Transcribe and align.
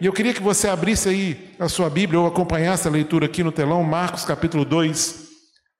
E 0.00 0.06
eu 0.06 0.12
queria 0.12 0.34
que 0.34 0.42
você 0.42 0.66
abrisse 0.66 1.08
aí 1.08 1.54
a 1.58 1.68
sua 1.68 1.88
Bíblia 1.88 2.18
ou 2.18 2.26
acompanhasse 2.26 2.88
a 2.88 2.90
leitura 2.90 3.26
aqui 3.26 3.44
no 3.44 3.52
telão, 3.52 3.82
Marcos 3.84 4.24
capítulo 4.24 4.64
2. 4.64 5.28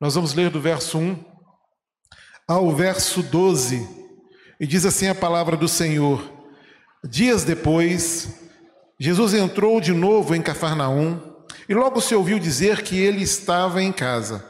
Nós 0.01 0.15
vamos 0.15 0.35
ler 0.35 0.51
do 0.51 0.61
verso 0.61 0.99
1 0.99 1.19
ao 2.47 2.71
verso 2.71 3.23
12. 3.25 3.89
E 4.61 4.67
diz 4.67 4.87
assim 4.87 5.09
a 5.09 5.15
palavra 5.15 5.57
do 5.57 5.67
Senhor: 5.67 6.23
Dias 7.03 7.43
depois, 7.43 8.41
Jesus 9.01 9.35
entrou 9.35 9.81
de 9.81 9.93
novo 9.93 10.33
em 10.33 10.43
Cafarnaum 10.43 11.21
e 11.69 11.75
logo 11.75 12.01
se 12.01 12.15
ouviu 12.15 12.39
dizer 12.39 12.83
que 12.83 12.97
ele 12.97 13.23
estava 13.23 13.83
em 13.83 13.91
casa. 13.91 14.45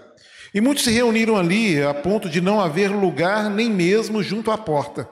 E 0.52 0.60
muitos 0.60 0.84
se 0.84 0.90
reuniram 0.90 1.36
ali 1.36 1.82
a 1.82 1.94
ponto 1.94 2.28
de 2.28 2.40
não 2.40 2.60
haver 2.60 2.90
lugar 2.90 3.48
nem 3.48 3.70
mesmo 3.70 4.22
junto 4.22 4.50
à 4.50 4.58
porta. 4.58 5.08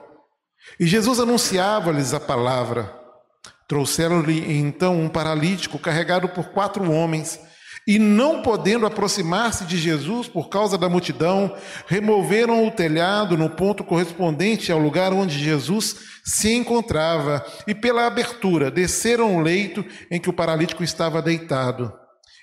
E 0.79 0.85
Jesus 0.85 1.19
anunciava-lhes 1.19 2.13
a 2.13 2.19
palavra. 2.19 3.02
Trouxeram-lhe 3.73 4.55
então 4.55 5.01
um 5.01 5.09
paralítico 5.09 5.79
carregado 5.79 6.29
por 6.29 6.49
quatro 6.49 6.91
homens. 6.91 7.39
E 7.87 7.97
não 7.97 8.43
podendo 8.43 8.85
aproximar-se 8.85 9.65
de 9.65 9.79
Jesus 9.79 10.27
por 10.27 10.47
causa 10.47 10.77
da 10.77 10.87
multidão, 10.87 11.57
removeram 11.87 12.67
o 12.67 12.69
telhado 12.69 13.35
no 13.35 13.49
ponto 13.49 13.83
correspondente 13.83 14.71
ao 14.71 14.77
lugar 14.77 15.11
onde 15.11 15.43
Jesus 15.43 15.95
se 16.23 16.53
encontrava, 16.53 17.43
e 17.65 17.73
pela 17.73 18.05
abertura 18.05 18.69
desceram 18.69 19.37
o 19.37 19.41
leito 19.41 19.83
em 20.11 20.19
que 20.19 20.29
o 20.29 20.33
paralítico 20.33 20.83
estava 20.83 21.19
deitado. 21.19 21.91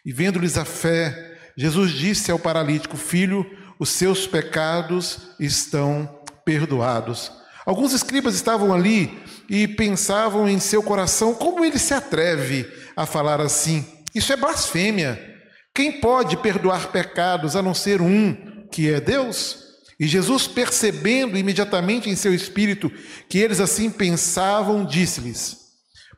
E 0.05 0.12
vendo-lhes 0.12 0.59
a 0.59 0.65
fé, 0.65 1.39
Jesus 1.56 1.92
disse 1.92 2.33
ao 2.33 2.41
paralítico: 2.41 2.97
Filho, 2.97 3.47
os 3.78 3.91
seus 3.91 4.27
pecados 4.27 5.31
estão 5.39 6.11
perdoados. 6.45 7.31
Alguns 7.65 7.92
escribas 7.92 8.34
estavam 8.34 8.75
ali 8.75 9.17
e 9.51 9.67
pensavam 9.67 10.49
em 10.49 10.61
seu 10.61 10.81
coração: 10.81 11.35
como 11.35 11.65
ele 11.65 11.79
se 11.79 11.93
atreve 11.93 12.67
a 12.97 13.05
falar 13.05 13.41
assim? 13.41 13.85
Isso 14.15 14.33
é 14.33 14.37
blasfêmia. 14.37 15.29
Quem 15.75 16.01
pode 16.01 16.37
perdoar 16.37 16.92
pecados 16.92 17.57
a 17.57 17.62
não 17.62 17.75
ser 17.75 18.01
um, 18.01 18.67
que 18.70 18.89
é 18.89 19.01
Deus? 19.01 19.59
E 19.98 20.07
Jesus, 20.07 20.47
percebendo 20.47 21.37
imediatamente 21.37 22.09
em 22.09 22.17
seu 22.17 22.33
espírito 22.33 22.91
que 23.29 23.39
eles 23.39 23.61
assim 23.61 23.91
pensavam, 23.91 24.84
disse-lhes: 24.84 25.57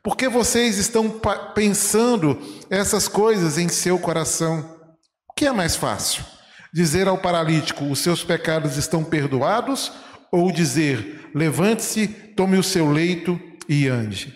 Por 0.03 0.15
que 0.15 0.29
vocês 0.29 0.77
estão 0.77 1.19
pensando 1.55 2.39
essas 2.69 3.07
coisas 3.07 3.57
em 3.57 3.67
seu 3.67 3.97
coração? 3.97 4.77
O 5.27 5.33
que 5.33 5.47
é 5.47 5.51
mais 5.51 5.75
fácil? 5.75 6.23
Dizer 6.71 7.07
ao 7.07 7.17
paralítico: 7.17 7.85
Os 7.85 7.99
seus 7.99 8.23
pecados 8.23 8.77
estão 8.77 9.03
perdoados? 9.03 9.91
Ou 10.33 10.51
dizer: 10.51 11.29
Levante-se, 11.35 12.07
tome 12.07 12.57
o 12.57 12.63
seu 12.63 12.91
leito 12.91 13.39
e 13.69 13.87
ande? 13.87 14.33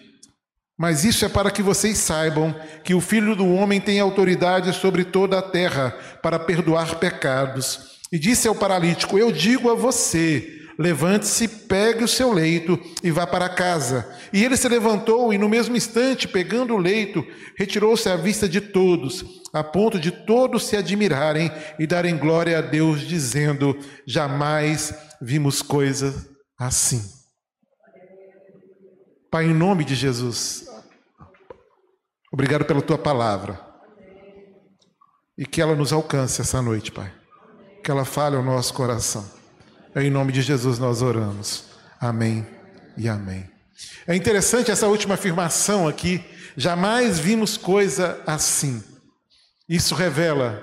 Mas 0.78 1.04
isso 1.04 1.26
é 1.26 1.30
para 1.30 1.50
que 1.50 1.64
vocês 1.64 1.98
saibam 1.98 2.56
que 2.84 2.94
o 2.94 3.02
Filho 3.02 3.36
do 3.36 3.52
Homem 3.52 3.82
tem 3.82 4.00
autoridade 4.00 4.72
sobre 4.74 5.04
toda 5.04 5.40
a 5.40 5.42
terra 5.42 5.90
para 6.22 6.38
perdoar 6.38 7.00
pecados. 7.00 7.98
E 8.12 8.20
disse 8.20 8.48
ao 8.48 8.54
paralítico: 8.54 9.18
Eu 9.18 9.32
digo 9.32 9.72
a 9.72 9.74
você, 9.74 10.68
levante-se, 10.78 11.48
pegue 11.48 12.04
o 12.04 12.08
seu 12.08 12.32
leito 12.32 12.80
e 13.04 13.10
vá 13.10 13.26
para 13.26 13.50
casa. 13.50 14.08
E 14.32 14.46
ele 14.46 14.56
se 14.56 14.70
levantou 14.70 15.34
e, 15.34 15.38
no 15.40 15.50
mesmo 15.50 15.76
instante, 15.76 16.28
pegando 16.28 16.76
o 16.76 16.78
leito, 16.78 17.26
retirou-se 17.58 18.08
à 18.08 18.16
vista 18.16 18.48
de 18.48 18.62
todos, 18.62 19.26
a 19.52 19.64
ponto 19.64 20.00
de 20.00 20.12
todos 20.12 20.68
se 20.68 20.78
admirarem 20.78 21.52
e 21.80 21.88
darem 21.88 22.16
glória 22.16 22.60
a 22.60 22.62
Deus, 22.62 23.02
dizendo: 23.02 23.76
Jamais 24.06 24.94
vimos 25.22 25.62
coisa 25.62 26.28
assim. 26.58 27.04
Pai, 29.30 29.46
em 29.46 29.54
nome 29.54 29.84
de 29.84 29.96
Jesus, 29.96 30.68
Obrigado 32.32 32.66
pela 32.66 32.82
tua 32.82 32.98
palavra. 32.98 33.60
E 35.38 35.46
que 35.46 35.62
ela 35.62 35.76
nos 35.76 35.94
alcance 35.94 36.42
essa 36.42 36.62
noite, 36.62 36.92
Pai. 36.92 37.12
Que 37.84 37.90
ela 37.90 38.04
fale 38.04 38.36
ao 38.36 38.44
nosso 38.44 38.74
coração. 38.74 39.26
É 39.96 40.04
em 40.04 40.10
nome 40.10 40.32
de 40.32 40.42
Jesus 40.42 40.78
nós 40.78 41.02
oramos. 41.02 41.66
Amém 42.00 42.46
e 42.98 43.08
amém. 43.08 43.50
É 44.06 44.16
interessante 44.16 44.72
essa 44.72 44.88
última 44.88 45.14
afirmação 45.14 45.88
aqui. 45.88 46.24
Jamais 46.56 47.18
vimos 47.18 47.56
coisa 47.56 48.22
assim. 48.26 48.84
Isso 49.70 49.96
revela 49.96 50.62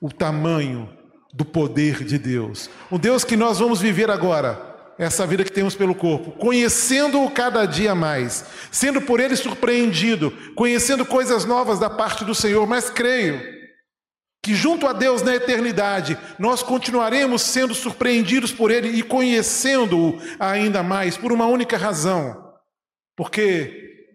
o 0.00 0.10
tamanho 0.12 0.88
do 1.32 1.44
poder 1.44 2.04
de 2.04 2.18
Deus. 2.18 2.68
O 2.90 2.98
Deus 2.98 3.24
que 3.24 3.36
nós 3.36 3.58
vamos 3.58 3.80
viver 3.80 4.10
agora 4.10 4.68
essa 4.98 5.26
vida 5.26 5.44
que 5.44 5.52
temos 5.52 5.74
pelo 5.74 5.94
corpo, 5.94 6.32
conhecendo-o 6.32 7.30
cada 7.30 7.64
dia 7.64 7.94
mais, 7.94 8.44
sendo 8.70 9.00
por 9.00 9.18
ele 9.18 9.34
surpreendido, 9.34 10.30
conhecendo 10.54 11.06
coisas 11.06 11.46
novas 11.46 11.78
da 11.78 11.88
parte 11.88 12.22
do 12.22 12.34
Senhor, 12.34 12.66
mas 12.66 12.90
creio 12.90 13.40
que 14.42 14.54
junto 14.54 14.86
a 14.86 14.92
Deus 14.92 15.22
na 15.22 15.34
eternidade 15.34 16.18
nós 16.38 16.62
continuaremos 16.62 17.42
sendo 17.42 17.74
surpreendidos 17.74 18.52
por 18.52 18.70
ele 18.70 18.88
e 18.88 19.02
conhecendo-o 19.02 20.20
ainda 20.38 20.82
mais 20.82 21.16
por 21.16 21.32
uma 21.32 21.46
única 21.46 21.78
razão, 21.78 22.52
porque 23.16 24.10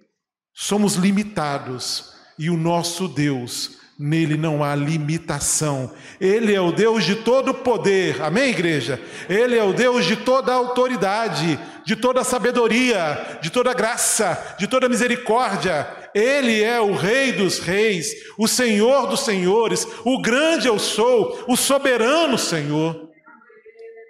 somos 0.53 0.95
limitados 0.95 2.13
e 2.37 2.49
o 2.49 2.57
nosso 2.57 3.07
Deus 3.07 3.74
Nele 3.97 4.35
não 4.35 4.61
há 4.61 4.75
limitação. 4.75 5.89
Ele 6.19 6.53
é 6.53 6.59
o 6.59 6.73
Deus 6.73 7.05
de 7.05 7.15
todo 7.15 7.53
poder. 7.53 8.21
Amém, 8.21 8.49
igreja? 8.49 9.01
Ele 9.29 9.57
é 9.57 9.63
o 9.63 9.71
Deus 9.71 10.05
de 10.05 10.17
toda 10.17 10.53
autoridade, 10.53 11.57
de 11.85 11.95
toda 11.95 12.21
sabedoria, 12.25 13.39
de 13.41 13.49
toda 13.49 13.73
graça, 13.73 14.55
de 14.59 14.67
toda 14.67 14.89
misericórdia. 14.89 15.87
Ele 16.13 16.61
é 16.61 16.79
o 16.81 16.93
Rei 16.93 17.31
dos 17.31 17.59
Reis, 17.59 18.13
o 18.37 18.49
Senhor 18.49 19.07
dos 19.07 19.21
Senhores, 19.21 19.87
o 20.03 20.21
grande 20.21 20.67
eu 20.67 20.77
sou, 20.77 21.45
o 21.47 21.55
soberano 21.55 22.37
Senhor. 22.37 23.09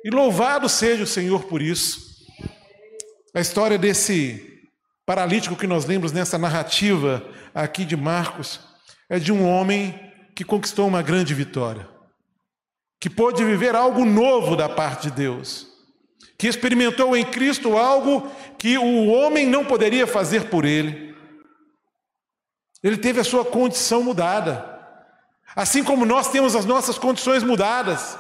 E 0.04 0.10
louvado 0.10 0.68
seja 0.68 1.04
o 1.04 1.08
Senhor 1.08 1.44
por 1.44 1.62
isso. 1.62 2.00
A 3.36 3.40
história 3.40 3.78
desse 3.78 4.64
paralítico 5.06 5.56
que 5.56 5.68
nós 5.68 5.86
lemos 5.86 6.12
nessa 6.12 6.40
narrativa 6.40 7.24
aqui 7.54 7.86
de 7.86 7.96
Marcos 7.96 8.60
é 9.10 9.20
de 9.20 9.32
um 9.32 9.48
homem 9.48 10.00
que 10.36 10.44
conquistou 10.44 10.88
uma 10.88 11.02
grande 11.02 11.34
vitória, 11.34 11.88
que 13.00 13.10
pôde 13.10 13.44
viver 13.44 13.76
algo 13.76 14.04
novo 14.04 14.56
da 14.56 14.68
parte 14.68 15.10
de 15.10 15.16
Deus, 15.16 15.68
que 16.38 16.48
experimentou 16.48 17.16
em 17.16 17.24
Cristo 17.24 17.78
algo 17.78 18.30
que 18.58 18.78
o 18.78 19.08
homem 19.08 19.48
não 19.48 19.64
poderia 19.64 20.06
fazer 20.06 20.50
por 20.50 20.66
ele. 20.66 21.16
Ele 22.84 22.98
teve 22.98 23.20
a 23.20 23.24
sua 23.24 23.46
condição 23.46 24.04
mudada, 24.04 24.64
assim 25.56 25.84
como 25.84 26.06
nós 26.06 26.30
temos 26.30 26.56
as 26.56 26.66
nossas 26.66 26.98
condições 26.98 27.44
mudadas. 27.44 28.18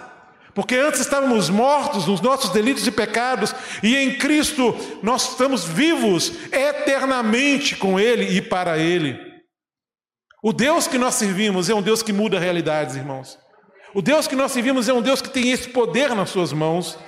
Porque 0.53 0.75
antes 0.75 1.01
estávamos 1.01 1.49
mortos 1.49 2.07
nos 2.07 2.21
nossos 2.21 2.49
delitos 2.51 2.87
e 2.87 2.91
pecados, 2.91 3.53
e 3.83 3.97
em 3.97 4.17
Cristo 4.17 4.73
nós 5.03 5.31
estamos 5.31 5.65
vivos 5.65 6.31
eternamente 6.49 7.75
com 7.75 7.99
Ele 7.99 8.37
e 8.37 8.41
para 8.41 8.77
Ele. 8.77 9.24
O 10.45 10.53
Deus 10.53 10.87
que 10.87 10.99
nós 10.99 11.15
servimos 11.15 11.71
é 11.71 11.73
um 11.73 11.81
Deus 11.81 12.03
que 12.03 12.13
muda 12.13 12.37
realidades, 12.37 12.95
irmãos. 12.95 13.39
O 13.95 13.99
Deus 13.99 14.27
que 14.27 14.35
nós 14.35 14.51
servimos 14.51 14.87
é 14.87 14.93
um 14.93 15.01
Deus 15.01 15.19
que 15.19 15.29
tem 15.31 15.49
esse 15.49 15.69
poder 15.69 16.13
nas 16.13 16.29
suas 16.29 16.53
mãos. 16.53 16.99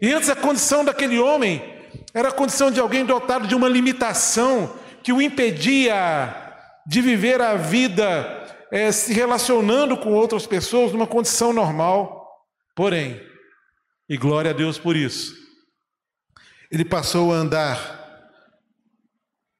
E 0.00 0.12
antes 0.12 0.28
a 0.28 0.34
condição 0.34 0.84
daquele 0.84 1.20
homem 1.20 1.62
era 2.12 2.30
a 2.30 2.32
condição 2.32 2.68
de 2.72 2.80
alguém 2.80 3.04
dotado 3.04 3.46
de 3.46 3.54
uma 3.54 3.68
limitação 3.68 4.76
que 5.04 5.12
o 5.12 5.22
impedia 5.22 6.34
de 6.84 7.00
viver 7.00 7.40
a 7.40 7.54
vida 7.54 8.44
é, 8.72 8.90
se 8.90 9.12
relacionando 9.12 9.96
com 9.96 10.12
outras 10.12 10.44
pessoas 10.44 10.90
numa 10.90 11.06
condição 11.06 11.52
normal. 11.52 12.28
Porém, 12.74 13.20
e 14.08 14.16
glória 14.16 14.50
a 14.50 14.54
Deus 14.54 14.80
por 14.80 14.96
isso, 14.96 15.32
ele 16.72 16.84
passou 16.84 17.32
a 17.32 17.36
andar 17.36 18.01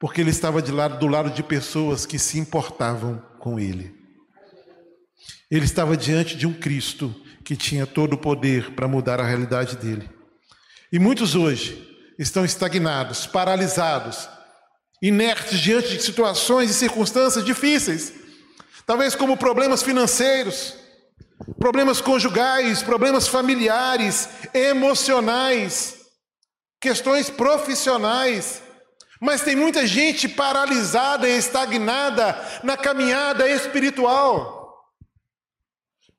porque 0.03 0.21
ele 0.21 0.31
estava 0.31 0.61
de 0.61 0.73
lado, 0.73 0.99
do 0.99 1.07
lado 1.07 1.31
de 1.31 1.45
pessoas 1.45 2.05
que 2.05 2.19
se 2.19 2.37
importavam 2.37 3.23
com 3.39 3.57
ele. 3.57 3.95
Ele 5.49 5.65
estava 5.65 5.97
diante 5.97 6.37
de 6.37 6.45
um 6.45 6.53
Cristo 6.53 7.15
que 7.45 7.55
tinha 7.55 7.87
todo 7.87 8.15
o 8.15 8.19
poder 8.19 8.73
para 8.73 8.89
mudar 8.89 9.21
a 9.21 9.25
realidade 9.25 9.77
dele. 9.77 10.11
E 10.91 10.99
muitos 10.99 11.37
hoje 11.37 11.89
estão 12.19 12.45
estagnados, 12.45 13.29
paralisados, 13.29 14.29
inertes 15.01 15.61
diante 15.61 15.97
de 15.97 16.03
situações 16.03 16.69
e 16.69 16.75
circunstâncias 16.75 17.45
difíceis, 17.45 18.13
talvez 18.85 19.15
como 19.15 19.37
problemas 19.37 19.85
financeiros, 19.85 20.75
problemas 21.61 22.01
conjugais, 22.01 22.83
problemas 22.83 23.29
familiares, 23.29 24.29
emocionais, 24.53 26.01
questões 26.81 27.31
profissionais, 27.31 28.63
mas 29.23 29.43
tem 29.43 29.55
muita 29.55 29.87
gente 29.87 30.29
paralisada 30.29 31.29
e 31.29 31.39
estagnada 31.39 32.37
na 32.65 32.77
caminhada 32.77 33.49
espiritual. 33.49 34.85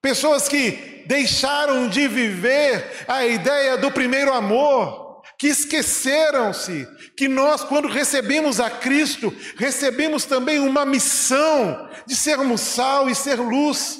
Pessoas 0.01 0.47
que 0.47 1.03
deixaram 1.05 1.89
de 1.89 2.07
viver 2.07 3.03
a 3.05 3.25
ideia 3.25 3.77
do 3.77 3.91
primeiro 3.91 4.31
amor, 4.31 5.21
que 5.37 5.47
esqueceram-se 5.47 6.87
que 7.17 7.27
nós, 7.27 7.61
quando 7.65 7.89
recebemos 7.89 8.61
a 8.61 8.69
Cristo, 8.69 9.35
recebemos 9.57 10.23
também 10.23 10.59
uma 10.59 10.85
missão 10.85 11.89
de 12.07 12.15
sermos 12.15 12.61
sal 12.61 13.09
e 13.09 13.15
ser 13.15 13.35
luz. 13.35 13.99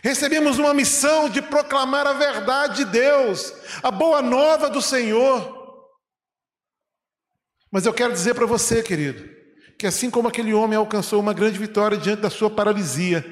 Recebemos 0.00 0.60
uma 0.60 0.72
missão 0.72 1.28
de 1.28 1.42
proclamar 1.42 2.06
a 2.06 2.12
verdade 2.12 2.84
de 2.84 2.92
Deus, 2.92 3.52
a 3.82 3.90
boa 3.90 4.22
nova 4.22 4.70
do 4.70 4.80
Senhor. 4.80 5.53
Mas 7.74 7.86
eu 7.86 7.92
quero 7.92 8.12
dizer 8.12 8.34
para 8.36 8.46
você, 8.46 8.84
querido, 8.84 9.28
que 9.76 9.84
assim 9.84 10.08
como 10.08 10.28
aquele 10.28 10.54
homem 10.54 10.78
alcançou 10.78 11.18
uma 11.18 11.34
grande 11.34 11.58
vitória 11.58 11.98
diante 11.98 12.22
da 12.22 12.30
sua 12.30 12.48
paralisia, 12.48 13.26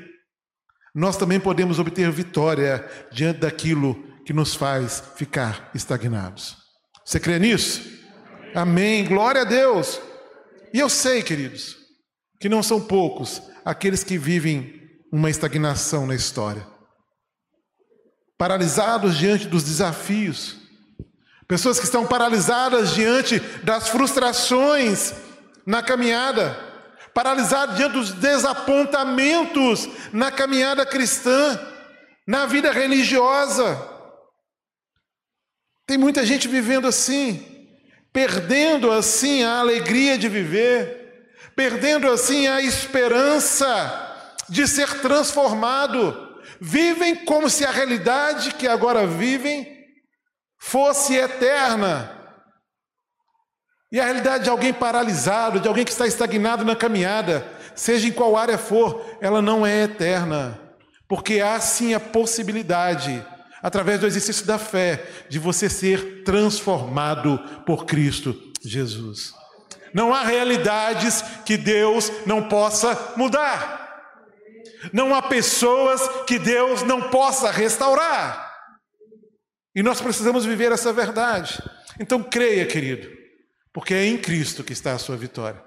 nós 0.92 1.16
também 1.16 1.38
podemos 1.38 1.78
obter 1.78 2.10
vitória 2.10 2.84
diante 3.12 3.38
daquilo 3.38 3.94
que 4.26 4.32
nos 4.32 4.56
faz 4.56 5.00
ficar 5.14 5.70
estagnados. 5.76 6.56
Você 7.04 7.20
crê 7.20 7.38
nisso? 7.38 7.88
Amém. 8.52 9.04
Glória 9.04 9.42
a 9.42 9.44
Deus. 9.44 10.00
E 10.74 10.80
eu 10.80 10.88
sei, 10.88 11.22
queridos, 11.22 11.76
que 12.40 12.48
não 12.48 12.64
são 12.64 12.80
poucos 12.80 13.40
aqueles 13.64 14.02
que 14.02 14.18
vivem 14.18 14.74
uma 15.12 15.30
estagnação 15.30 16.04
na 16.04 16.16
história. 16.16 16.66
Paralisados 18.36 19.16
diante 19.16 19.46
dos 19.46 19.62
desafios. 19.62 20.61
Pessoas 21.52 21.78
que 21.78 21.84
estão 21.84 22.06
paralisadas 22.06 22.94
diante 22.94 23.38
das 23.62 23.90
frustrações 23.90 25.12
na 25.66 25.82
caminhada. 25.82 26.58
Paralisados 27.12 27.76
diante 27.76 27.92
dos 27.92 28.12
desapontamentos 28.12 29.86
na 30.14 30.32
caminhada 30.32 30.86
cristã, 30.86 31.60
na 32.26 32.46
vida 32.46 32.72
religiosa. 32.72 33.78
Tem 35.86 35.98
muita 35.98 36.24
gente 36.24 36.48
vivendo 36.48 36.88
assim, 36.88 37.68
perdendo 38.10 38.90
assim 38.90 39.42
a 39.42 39.58
alegria 39.58 40.16
de 40.16 40.30
viver, 40.30 41.34
perdendo 41.54 42.10
assim 42.10 42.46
a 42.46 42.62
esperança 42.62 44.40
de 44.48 44.66
ser 44.66 45.02
transformado. 45.02 46.40
Vivem 46.58 47.14
como 47.14 47.50
se 47.50 47.62
a 47.66 47.70
realidade 47.70 48.54
que 48.54 48.66
agora 48.66 49.06
vivem 49.06 49.71
fosse 50.62 51.16
eterna. 51.16 52.10
E 53.90 53.98
a 53.98 54.04
realidade 54.04 54.44
de 54.44 54.50
alguém 54.50 54.72
paralisado, 54.72 55.58
de 55.58 55.66
alguém 55.66 55.84
que 55.84 55.90
está 55.90 56.06
estagnado 56.06 56.64
na 56.64 56.76
caminhada, 56.76 57.44
seja 57.74 58.06
em 58.06 58.12
qual 58.12 58.36
área 58.36 58.56
for, 58.56 59.04
ela 59.20 59.42
não 59.42 59.66
é 59.66 59.82
eterna. 59.82 60.58
Porque 61.08 61.40
há 61.40 61.58
sim 61.58 61.94
a 61.94 62.00
possibilidade 62.00 63.26
através 63.60 64.00
do 64.00 64.06
exercício 64.06 64.46
da 64.46 64.56
fé, 64.56 65.04
de 65.28 65.38
você 65.38 65.68
ser 65.68 66.22
transformado 66.24 67.38
por 67.66 67.84
Cristo 67.84 68.34
Jesus. 68.64 69.34
Não 69.92 70.14
há 70.14 70.22
realidades 70.22 71.22
que 71.44 71.56
Deus 71.56 72.10
não 72.24 72.48
possa 72.48 73.14
mudar. 73.16 73.80
Não 74.92 75.14
há 75.14 75.20
pessoas 75.22 76.08
que 76.26 76.38
Deus 76.38 76.82
não 76.82 77.10
possa 77.10 77.50
restaurar. 77.50 78.51
E 79.74 79.82
nós 79.82 80.00
precisamos 80.00 80.44
viver 80.44 80.72
essa 80.72 80.92
verdade. 80.92 81.62
Então 81.98 82.22
creia, 82.22 82.66
querido, 82.66 83.08
porque 83.72 83.94
é 83.94 84.06
em 84.06 84.18
Cristo 84.18 84.62
que 84.62 84.72
está 84.72 84.92
a 84.92 84.98
sua 84.98 85.16
vitória. 85.16 85.62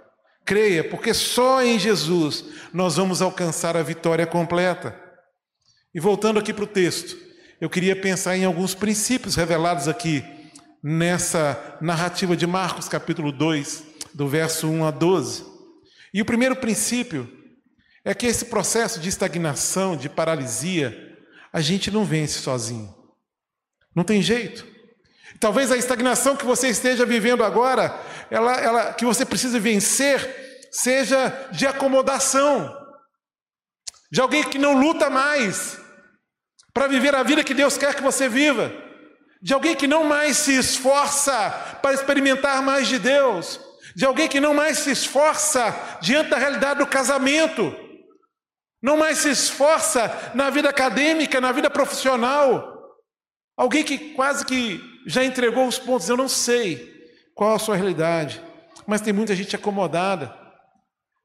Creia, 0.45 0.83
porque 0.83 1.13
só 1.13 1.63
em 1.63 1.79
Jesus 1.79 2.45
nós 2.71 2.97
vamos 2.97 3.21
alcançar 3.21 3.75
a 3.75 3.81
vitória 3.81 4.27
completa. 4.27 4.95
E 5.93 5.99
voltando 5.99 6.39
aqui 6.39 6.53
para 6.53 6.65
o 6.65 6.67
texto, 6.67 7.17
eu 7.59 7.69
queria 7.69 7.95
pensar 7.95 8.37
em 8.37 8.45
alguns 8.45 8.75
princípios 8.75 9.35
revelados 9.35 9.87
aqui 9.87 10.23
nessa 10.83 11.77
narrativa 11.81 12.37
de 12.37 12.45
Marcos, 12.45 12.87
capítulo 12.87 13.31
2, 13.31 13.83
do 14.13 14.27
verso 14.27 14.69
1 14.69 14.85
a 14.85 14.91
12. 14.91 15.43
E 16.13 16.21
o 16.21 16.25
primeiro 16.25 16.55
princípio 16.55 17.27
é 18.03 18.13
que 18.13 18.27
esse 18.27 18.45
processo 18.45 18.99
de 18.99 19.09
estagnação, 19.09 19.97
de 19.97 20.07
paralisia, 20.07 21.17
a 21.51 21.59
gente 21.59 21.89
não 21.89 22.05
vence 22.05 22.39
sozinho. 22.39 22.94
Não 23.95 24.03
tem 24.03 24.21
jeito. 24.21 24.65
Talvez 25.39 25.71
a 25.71 25.77
estagnação 25.77 26.35
que 26.35 26.45
você 26.45 26.69
esteja 26.69 27.05
vivendo 27.05 27.43
agora, 27.43 27.97
ela, 28.29 28.53
ela, 28.59 28.93
que 28.93 29.05
você 29.05 29.25
precisa 29.25 29.59
vencer, 29.59 30.69
seja 30.71 31.49
de 31.51 31.65
acomodação, 31.65 32.75
de 34.11 34.21
alguém 34.21 34.43
que 34.43 34.57
não 34.57 34.77
luta 34.77 35.09
mais, 35.09 35.79
para 36.73 36.87
viver 36.87 37.15
a 37.15 37.23
vida 37.23 37.43
que 37.43 37.53
Deus 37.53 37.77
quer 37.77 37.95
que 37.95 38.03
você 38.03 38.27
viva, 38.27 38.71
de 39.41 39.53
alguém 39.53 39.75
que 39.75 39.87
não 39.87 40.03
mais 40.03 40.37
se 40.37 40.57
esforça 40.57 41.49
para 41.81 41.93
experimentar 41.93 42.61
mais 42.61 42.87
de 42.87 42.99
Deus, 42.99 43.59
de 43.95 44.05
alguém 44.05 44.27
que 44.27 44.41
não 44.41 44.53
mais 44.53 44.79
se 44.79 44.91
esforça 44.91 45.97
diante 46.01 46.29
da 46.31 46.37
realidade 46.37 46.79
do 46.79 46.87
casamento, 46.87 47.73
não 48.81 48.97
mais 48.97 49.19
se 49.19 49.29
esforça 49.29 50.31
na 50.33 50.49
vida 50.49 50.69
acadêmica, 50.69 51.39
na 51.39 51.51
vida 51.51 51.69
profissional, 51.69 52.74
alguém 53.55 53.83
que 53.83 53.97
quase 54.13 54.45
que 54.45 54.81
já 55.05 55.23
entregou 55.23 55.67
os 55.67 55.77
pontos, 55.77 56.09
eu 56.09 56.17
não 56.17 56.27
sei 56.27 56.93
qual 57.33 57.55
a 57.55 57.59
sua 57.59 57.75
realidade, 57.75 58.41
mas 58.87 59.01
tem 59.01 59.13
muita 59.13 59.35
gente 59.35 59.55
acomodada. 59.55 60.45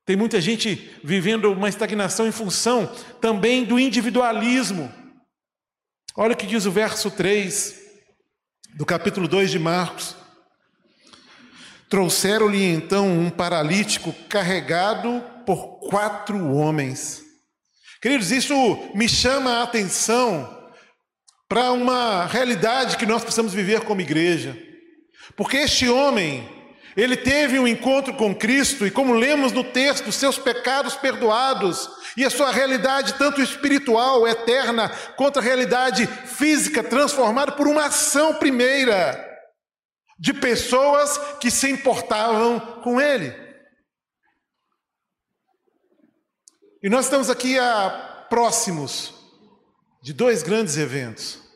Tem 0.05 0.17
muita 0.17 0.41
gente 0.41 0.99
vivendo 1.05 1.53
uma 1.53 1.69
estagnação 1.69 2.27
em 2.27 2.33
função 2.33 2.87
também 3.21 3.65
do 3.65 3.79
individualismo. 3.79 4.93
Olha 6.17 6.33
o 6.33 6.37
que 6.37 6.47
diz 6.47 6.67
o 6.67 6.73
verso 6.73 7.11
3 7.11 7.79
do 8.75 8.85
capítulo 8.85 9.29
2 9.29 9.51
de 9.51 9.59
Marcos. 9.59 10.17
Trouxeram-lhe 11.89 12.63
então 12.63 13.09
um 13.09 13.31
paralítico 13.31 14.13
carregado 14.29 15.23
por 15.47 15.79
quatro 15.89 16.55
homens. 16.55 17.23
Queridos, 18.03 18.31
isso 18.31 18.55
me 18.95 19.09
chama 19.09 19.59
a 19.59 19.63
atenção 19.63 20.60
para 21.51 21.73
uma 21.73 22.27
realidade 22.27 22.97
que 22.97 23.05
nós 23.05 23.23
precisamos 23.23 23.53
viver 23.53 23.81
como 23.81 24.01
igreja. 24.01 24.57
Porque 25.35 25.57
este 25.57 25.89
homem, 25.89 26.49
ele 26.97 27.17
teve 27.17 27.59
um 27.59 27.67
encontro 27.67 28.15
com 28.15 28.33
Cristo 28.33 28.87
e, 28.87 28.91
como 28.91 29.15
lemos 29.15 29.51
no 29.51 29.65
texto, 29.65 30.13
seus 30.13 30.39
pecados 30.39 30.95
perdoados 30.95 31.91
e 32.17 32.25
a 32.25 32.31
sua 32.31 32.53
realidade, 32.53 33.15
tanto 33.15 33.43
espiritual, 33.43 34.29
eterna, 34.29 34.91
quanto 35.17 35.41
a 35.41 35.43
realidade 35.43 36.07
física, 36.07 36.85
transformada 36.85 37.51
por 37.51 37.67
uma 37.67 37.87
ação 37.87 38.35
primeira 38.35 39.29
de 40.21 40.33
pessoas 40.33 41.19
que 41.41 41.51
se 41.51 41.69
importavam 41.69 42.61
com 42.81 43.01
ele. 43.01 43.35
E 46.81 46.89
nós 46.89 47.07
estamos 47.07 47.29
aqui 47.29 47.59
a 47.59 48.27
próximos 48.31 49.19
de 50.03 50.13
dois 50.13 50.43
grandes 50.43 50.77
eventos. 50.77 51.50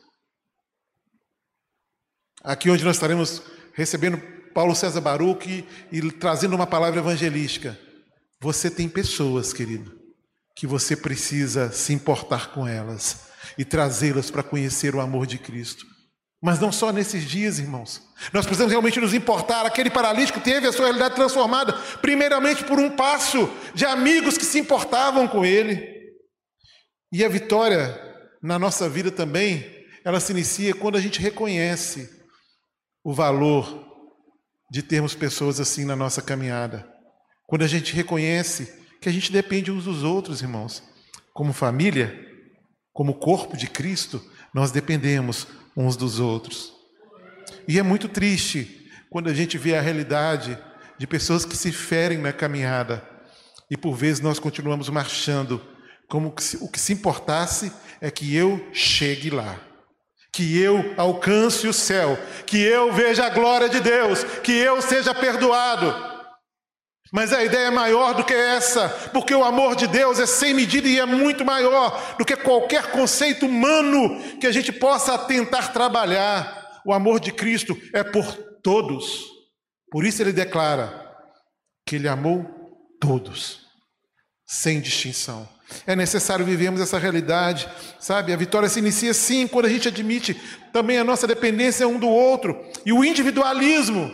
Aqui 2.45 2.69
onde 2.69 2.85
nós 2.85 2.95
estaremos 2.95 3.41
recebendo 3.73 4.21
Paulo 4.53 4.75
César 4.75 5.01
Baruch 5.01 5.49
e, 5.49 5.97
e 5.97 6.11
trazendo 6.11 6.55
uma 6.55 6.67
palavra 6.67 6.99
evangelística. 6.99 7.77
Você 8.39 8.69
tem 8.69 8.87
pessoas, 8.87 9.51
querido, 9.51 9.91
que 10.55 10.67
você 10.67 10.95
precisa 10.95 11.71
se 11.71 11.91
importar 11.91 12.51
com 12.51 12.67
elas 12.67 13.25
e 13.57 13.65
trazê-las 13.65 14.29
para 14.29 14.43
conhecer 14.43 14.93
o 14.93 15.01
amor 15.01 15.25
de 15.25 15.39
Cristo. 15.39 15.87
Mas 16.39 16.59
não 16.59 16.71
só 16.71 16.91
nesses 16.91 17.23
dias, 17.23 17.57
irmãos. 17.57 18.03
Nós 18.31 18.45
precisamos 18.45 18.71
realmente 18.71 19.01
nos 19.01 19.15
importar. 19.15 19.65
Aquele 19.65 19.89
paralítico 19.89 20.39
teve 20.39 20.67
a 20.67 20.71
sua 20.71 20.85
realidade 20.85 21.15
transformada, 21.15 21.73
primeiramente 21.99 22.63
por 22.63 22.77
um 22.77 22.91
passo 22.91 23.49
de 23.73 23.85
amigos 23.85 24.37
que 24.37 24.45
se 24.45 24.59
importavam 24.59 25.27
com 25.27 25.43
ele. 25.43 25.83
E 27.11 27.25
a 27.25 27.29
vitória 27.29 27.99
na 28.39 28.59
nossa 28.59 28.87
vida 28.87 29.09
também, 29.09 29.65
ela 30.03 30.19
se 30.19 30.31
inicia 30.31 30.75
quando 30.75 30.95
a 30.95 31.01
gente 31.01 31.19
reconhece 31.19 32.14
o 33.05 33.13
valor 33.13 33.85
de 34.71 34.81
termos 34.81 35.13
pessoas 35.13 35.59
assim 35.59 35.85
na 35.85 35.95
nossa 35.95 36.23
caminhada. 36.23 36.91
Quando 37.45 37.61
a 37.61 37.67
gente 37.67 37.93
reconhece 37.93 38.83
que 38.99 39.07
a 39.07 39.11
gente 39.11 39.31
depende 39.31 39.71
uns 39.71 39.85
dos 39.85 40.03
outros, 40.03 40.41
irmãos. 40.41 40.81
Como 41.31 41.53
família, 41.53 42.19
como 42.91 43.13
corpo 43.13 43.55
de 43.55 43.67
Cristo, 43.67 44.19
nós 44.51 44.71
dependemos 44.71 45.47
uns 45.77 45.95
dos 45.95 46.19
outros. 46.19 46.73
E 47.67 47.77
é 47.77 47.83
muito 47.83 48.09
triste 48.09 48.89
quando 49.11 49.29
a 49.29 49.33
gente 49.35 49.55
vê 49.55 49.75
a 49.75 49.81
realidade 49.81 50.57
de 50.97 51.05
pessoas 51.05 51.45
que 51.45 51.55
se 51.55 51.71
ferem 51.71 52.17
na 52.17 52.33
caminhada 52.33 53.07
e 53.69 53.77
por 53.77 53.93
vezes 53.93 54.19
nós 54.19 54.39
continuamos 54.39 54.89
marchando 54.89 55.61
como 56.07 56.33
se, 56.39 56.57
o 56.57 56.67
que 56.67 56.79
se 56.79 56.93
importasse 56.93 57.71
é 58.01 58.09
que 58.09 58.35
eu 58.35 58.67
chegue 58.73 59.29
lá, 59.29 59.59
que 60.35 60.59
eu 60.59 60.93
alcance 60.97 61.65
o 61.65 61.71
céu, 61.71 62.19
que 62.45 62.61
eu 62.61 62.91
veja 62.91 63.25
a 63.25 63.29
glória 63.29 63.69
de 63.69 63.79
Deus, 63.79 64.21
que 64.43 64.51
eu 64.51 64.81
seja 64.81 65.15
perdoado. 65.15 65.95
Mas 67.09 67.31
a 67.31 67.41
ideia 67.41 67.67
é 67.67 67.71
maior 67.71 68.13
do 68.13 68.25
que 68.25 68.33
essa, 68.33 68.89
porque 69.13 69.33
o 69.33 69.45
amor 69.45 69.77
de 69.77 69.87
Deus 69.87 70.19
é 70.19 70.25
sem 70.25 70.53
medida 70.53 70.89
e 70.89 70.99
é 70.99 71.05
muito 71.05 71.45
maior 71.45 72.17
do 72.17 72.25
que 72.25 72.35
qualquer 72.35 72.91
conceito 72.91 73.45
humano 73.45 74.19
que 74.37 74.45
a 74.45 74.51
gente 74.51 74.73
possa 74.73 75.17
tentar 75.17 75.71
trabalhar. 75.71 76.81
O 76.85 76.91
amor 76.91 77.21
de 77.21 77.31
Cristo 77.31 77.73
é 77.93 78.03
por 78.03 78.25
todos. 78.61 79.23
Por 79.89 80.03
isso 80.03 80.21
ele 80.21 80.33
declara 80.33 81.15
que 81.87 81.95
ele 81.95 82.09
amou 82.09 82.43
todos, 82.99 83.61
sem 84.45 84.81
distinção. 84.81 85.54
É 85.87 85.95
necessário 85.95 86.45
vivermos 86.45 86.81
essa 86.81 86.97
realidade, 86.97 87.67
sabe? 87.99 88.31
A 88.31 88.37
vitória 88.37 88.69
se 88.69 88.79
inicia 88.79 89.13
sim 89.13 89.47
quando 89.47 89.65
a 89.65 89.69
gente 89.69 89.87
admite 89.87 90.39
também 90.71 90.97
a 90.97 91.03
nossa 91.03 91.25
dependência 91.25 91.87
um 91.87 91.99
do 91.99 92.07
outro 92.07 92.59
e 92.85 92.93
o 92.93 93.03
individualismo. 93.03 94.11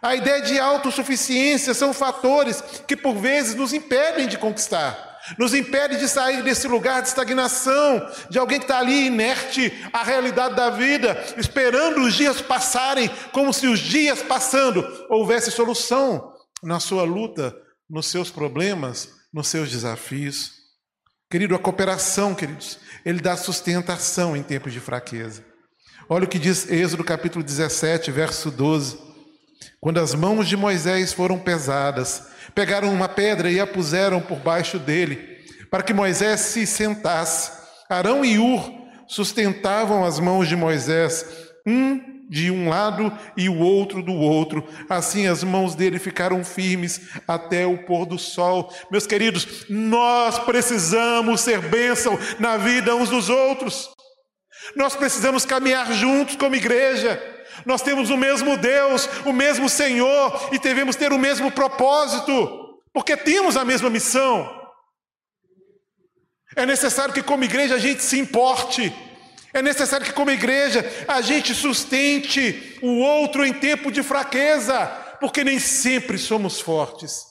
A 0.00 0.14
ideia 0.14 0.42
de 0.42 0.58
autossuficiência 0.58 1.74
são 1.74 1.92
fatores 1.92 2.62
que 2.86 2.96
por 2.96 3.14
vezes 3.14 3.54
nos 3.54 3.72
impedem 3.72 4.28
de 4.28 4.38
conquistar 4.38 5.14
nos 5.38 5.54
impede 5.54 5.98
de 5.98 6.08
sair 6.08 6.42
desse 6.42 6.68
lugar 6.68 7.00
de 7.02 7.08
estagnação, 7.08 8.06
de 8.28 8.38
alguém 8.38 8.58
que 8.58 8.64
está 8.64 8.78
ali 8.78 9.06
inerte 9.06 9.72
à 9.92 10.02
realidade 10.02 10.54
da 10.54 10.70
vida, 10.70 11.16
esperando 11.36 12.02
os 12.02 12.14
dias 12.14 12.40
passarem, 12.40 13.10
como 13.32 13.52
se 13.52 13.66
os 13.66 13.80
dias 13.80 14.22
passando 14.22 14.86
houvesse 15.08 15.50
solução 15.50 16.32
na 16.62 16.78
sua 16.78 17.04
luta, 17.04 17.56
nos 17.88 18.06
seus 18.06 18.30
problemas, 18.30 19.08
nos 19.32 19.48
seus 19.48 19.70
desafios. 19.70 20.63
Querido, 21.34 21.56
a 21.56 21.58
cooperação, 21.58 22.32
queridos, 22.32 22.78
ele 23.04 23.20
dá 23.20 23.36
sustentação 23.36 24.36
em 24.36 24.42
tempos 24.44 24.72
de 24.72 24.78
fraqueza. 24.78 25.44
Olha 26.08 26.26
o 26.26 26.28
que 26.28 26.38
diz 26.38 26.70
Êxodo 26.70 27.02
capítulo 27.02 27.44
17, 27.44 28.12
verso 28.12 28.52
12. 28.52 28.96
Quando 29.80 29.98
as 29.98 30.14
mãos 30.14 30.46
de 30.46 30.56
Moisés 30.56 31.12
foram 31.12 31.36
pesadas, 31.36 32.28
pegaram 32.54 32.94
uma 32.94 33.08
pedra 33.08 33.50
e 33.50 33.58
a 33.58 33.66
puseram 33.66 34.20
por 34.20 34.38
baixo 34.38 34.78
dele, 34.78 35.44
para 35.72 35.82
que 35.82 35.92
Moisés 35.92 36.38
se 36.38 36.64
sentasse. 36.68 37.50
Arão 37.90 38.24
e 38.24 38.38
Ur 38.38 38.72
sustentavam 39.08 40.04
as 40.04 40.20
mãos 40.20 40.46
de 40.46 40.54
Moisés, 40.54 41.26
um 41.66 42.13
de 42.34 42.50
um 42.50 42.68
lado 42.68 43.16
e 43.36 43.48
o 43.48 43.60
outro 43.60 44.02
do 44.02 44.12
outro. 44.12 44.66
Assim 44.88 45.28
as 45.28 45.44
mãos 45.44 45.76
dele 45.76 46.00
ficaram 46.00 46.42
firmes 46.42 47.00
até 47.28 47.64
o 47.64 47.84
pôr 47.84 48.04
do 48.04 48.18
sol. 48.18 48.74
Meus 48.90 49.06
queridos, 49.06 49.66
nós 49.68 50.36
precisamos 50.40 51.42
ser 51.42 51.60
bênção 51.60 52.18
na 52.40 52.56
vida 52.56 52.96
uns 52.96 53.08
dos 53.08 53.28
outros. 53.28 53.88
Nós 54.74 54.96
precisamos 54.96 55.44
caminhar 55.44 55.92
juntos 55.92 56.34
como 56.34 56.56
igreja. 56.56 57.22
Nós 57.64 57.82
temos 57.82 58.10
o 58.10 58.16
mesmo 58.16 58.56
Deus, 58.56 59.08
o 59.24 59.32
mesmo 59.32 59.68
Senhor 59.68 60.48
e 60.50 60.58
devemos 60.58 60.96
ter 60.96 61.12
o 61.12 61.18
mesmo 61.18 61.52
propósito, 61.52 62.50
porque 62.92 63.16
temos 63.16 63.56
a 63.56 63.64
mesma 63.64 63.88
missão. 63.88 64.50
É 66.56 66.66
necessário 66.66 67.14
que, 67.14 67.22
como 67.22 67.44
igreja, 67.44 67.76
a 67.76 67.78
gente 67.78 68.02
se 68.02 68.18
importe. 68.18 68.92
É 69.54 69.62
necessário 69.62 70.04
que, 70.04 70.12
como 70.12 70.32
igreja, 70.32 70.84
a 71.06 71.20
gente 71.20 71.54
sustente 71.54 72.76
o 72.82 72.98
outro 72.98 73.46
em 73.46 73.52
tempo 73.52 73.92
de 73.92 74.02
fraqueza, 74.02 74.86
porque 75.20 75.44
nem 75.44 75.60
sempre 75.60 76.18
somos 76.18 76.60
fortes, 76.60 77.22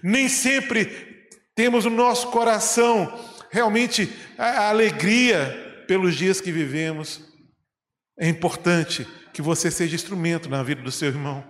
nem 0.00 0.28
sempre 0.28 1.10
temos 1.56 1.84
no 1.84 1.90
nosso 1.90 2.28
coração 2.28 3.12
realmente 3.50 4.08
a 4.38 4.68
alegria 4.68 5.84
pelos 5.88 6.14
dias 6.14 6.40
que 6.40 6.52
vivemos. 6.52 7.20
É 8.16 8.28
importante 8.28 9.04
que 9.32 9.42
você 9.42 9.72
seja 9.72 9.96
instrumento 9.96 10.48
na 10.48 10.62
vida 10.62 10.82
do 10.82 10.92
seu 10.92 11.08
irmão. 11.08 11.44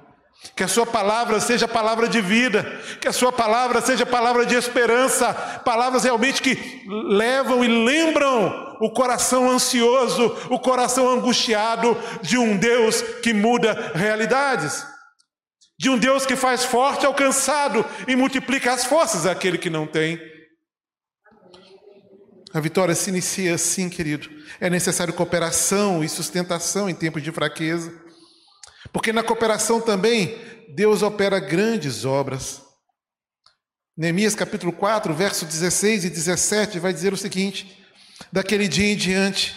Que 0.56 0.62
a 0.62 0.68
sua 0.68 0.86
palavra 0.86 1.38
seja 1.40 1.68
palavra 1.68 2.08
de 2.08 2.22
vida, 2.22 2.64
que 2.98 3.06
a 3.06 3.12
sua 3.12 3.30
palavra 3.30 3.82
seja 3.82 4.06
palavra 4.06 4.46
de 4.46 4.54
esperança, 4.54 5.34
palavras 5.62 6.04
realmente 6.04 6.40
que 6.40 6.56
levam 6.86 7.62
e 7.62 7.68
lembram 7.68 8.69
o 8.80 8.90
coração 8.90 9.50
ansioso, 9.50 10.34
o 10.48 10.58
coração 10.58 11.08
angustiado 11.08 11.96
de 12.22 12.38
um 12.38 12.56
Deus 12.56 13.02
que 13.22 13.34
muda 13.34 13.92
realidades, 13.94 14.84
de 15.78 15.90
um 15.90 15.98
Deus 15.98 16.24
que 16.24 16.34
faz 16.34 16.64
forte 16.64 17.04
ao 17.04 17.14
cansado 17.14 17.84
e 18.08 18.16
multiplica 18.16 18.72
as 18.72 18.84
forças 18.84 19.26
àquele 19.26 19.58
que 19.58 19.70
não 19.70 19.86
tem. 19.86 20.18
A 22.52 22.58
vitória 22.58 22.94
se 22.94 23.10
inicia 23.10 23.54
assim, 23.54 23.88
querido, 23.88 24.28
é 24.60 24.68
necessário 24.68 25.14
cooperação 25.14 26.02
e 26.02 26.08
sustentação 26.08 26.90
em 26.90 26.94
tempos 26.94 27.22
de 27.22 27.30
fraqueza. 27.30 27.92
Porque 28.92 29.12
na 29.12 29.22
cooperação 29.22 29.80
também 29.80 30.36
Deus 30.74 31.02
opera 31.02 31.38
grandes 31.38 32.04
obras. 32.04 32.62
Neemias 33.96 34.34
capítulo 34.34 34.72
4, 34.72 35.14
verso 35.14 35.44
16 35.44 36.06
e 36.06 36.10
17 36.10 36.78
vai 36.78 36.92
dizer 36.92 37.12
o 37.12 37.16
seguinte: 37.16 37.79
Daquele 38.32 38.68
dia 38.68 38.92
em 38.92 38.96
diante, 38.96 39.56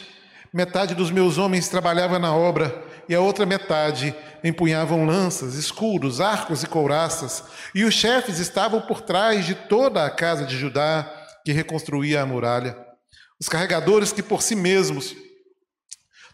metade 0.53 0.95
dos 0.95 1.11
meus 1.11 1.37
homens 1.37 1.67
trabalhava 1.67 2.17
na 2.17 2.33
obra 2.35 2.83
e 3.07 3.13
a 3.13 3.19
outra 3.19 3.45
metade 3.45 4.15
empunhavam 4.43 5.05
lanças, 5.05 5.55
escudos, 5.55 6.21
arcos 6.21 6.63
e 6.63 6.67
couraças, 6.67 7.43
e 7.73 7.83
os 7.83 7.93
chefes 7.93 8.39
estavam 8.39 8.81
por 8.81 9.01
trás 9.01 9.45
de 9.45 9.55
toda 9.55 10.05
a 10.05 10.09
casa 10.09 10.45
de 10.45 10.57
Judá 10.57 11.09
que 11.45 11.51
reconstruía 11.51 12.21
a 12.21 12.25
muralha. 12.25 12.77
Os 13.39 13.49
carregadores 13.49 14.11
que 14.11 14.23
por 14.23 14.41
si 14.41 14.55
mesmos 14.55 15.15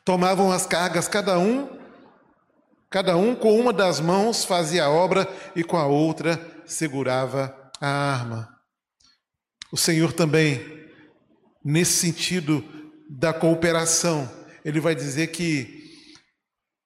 tomavam 0.06 0.52
as 0.52 0.66
cargas, 0.66 1.08
cada 1.08 1.40
um, 1.40 1.68
cada 2.90 3.16
um 3.16 3.36
com 3.36 3.60
uma 3.60 3.74
das 3.74 4.00
mãos 4.00 4.46
fazia 4.46 4.86
a 4.86 4.90
obra 4.90 5.28
e 5.56 5.64
com 5.64 5.78
a 5.78 5.86
outra 5.86 6.40
segurava 6.66 7.56
a 7.82 7.88
arma. 7.88 8.50
O 9.72 9.78
Senhor 9.78 10.14
também, 10.14 10.79
nesse 11.64 11.94
sentido 11.94 12.64
da 13.10 13.34
cooperação, 13.34 14.30
ele 14.64 14.80
vai 14.80 14.96
dizer 14.96 15.28
que 15.28 15.80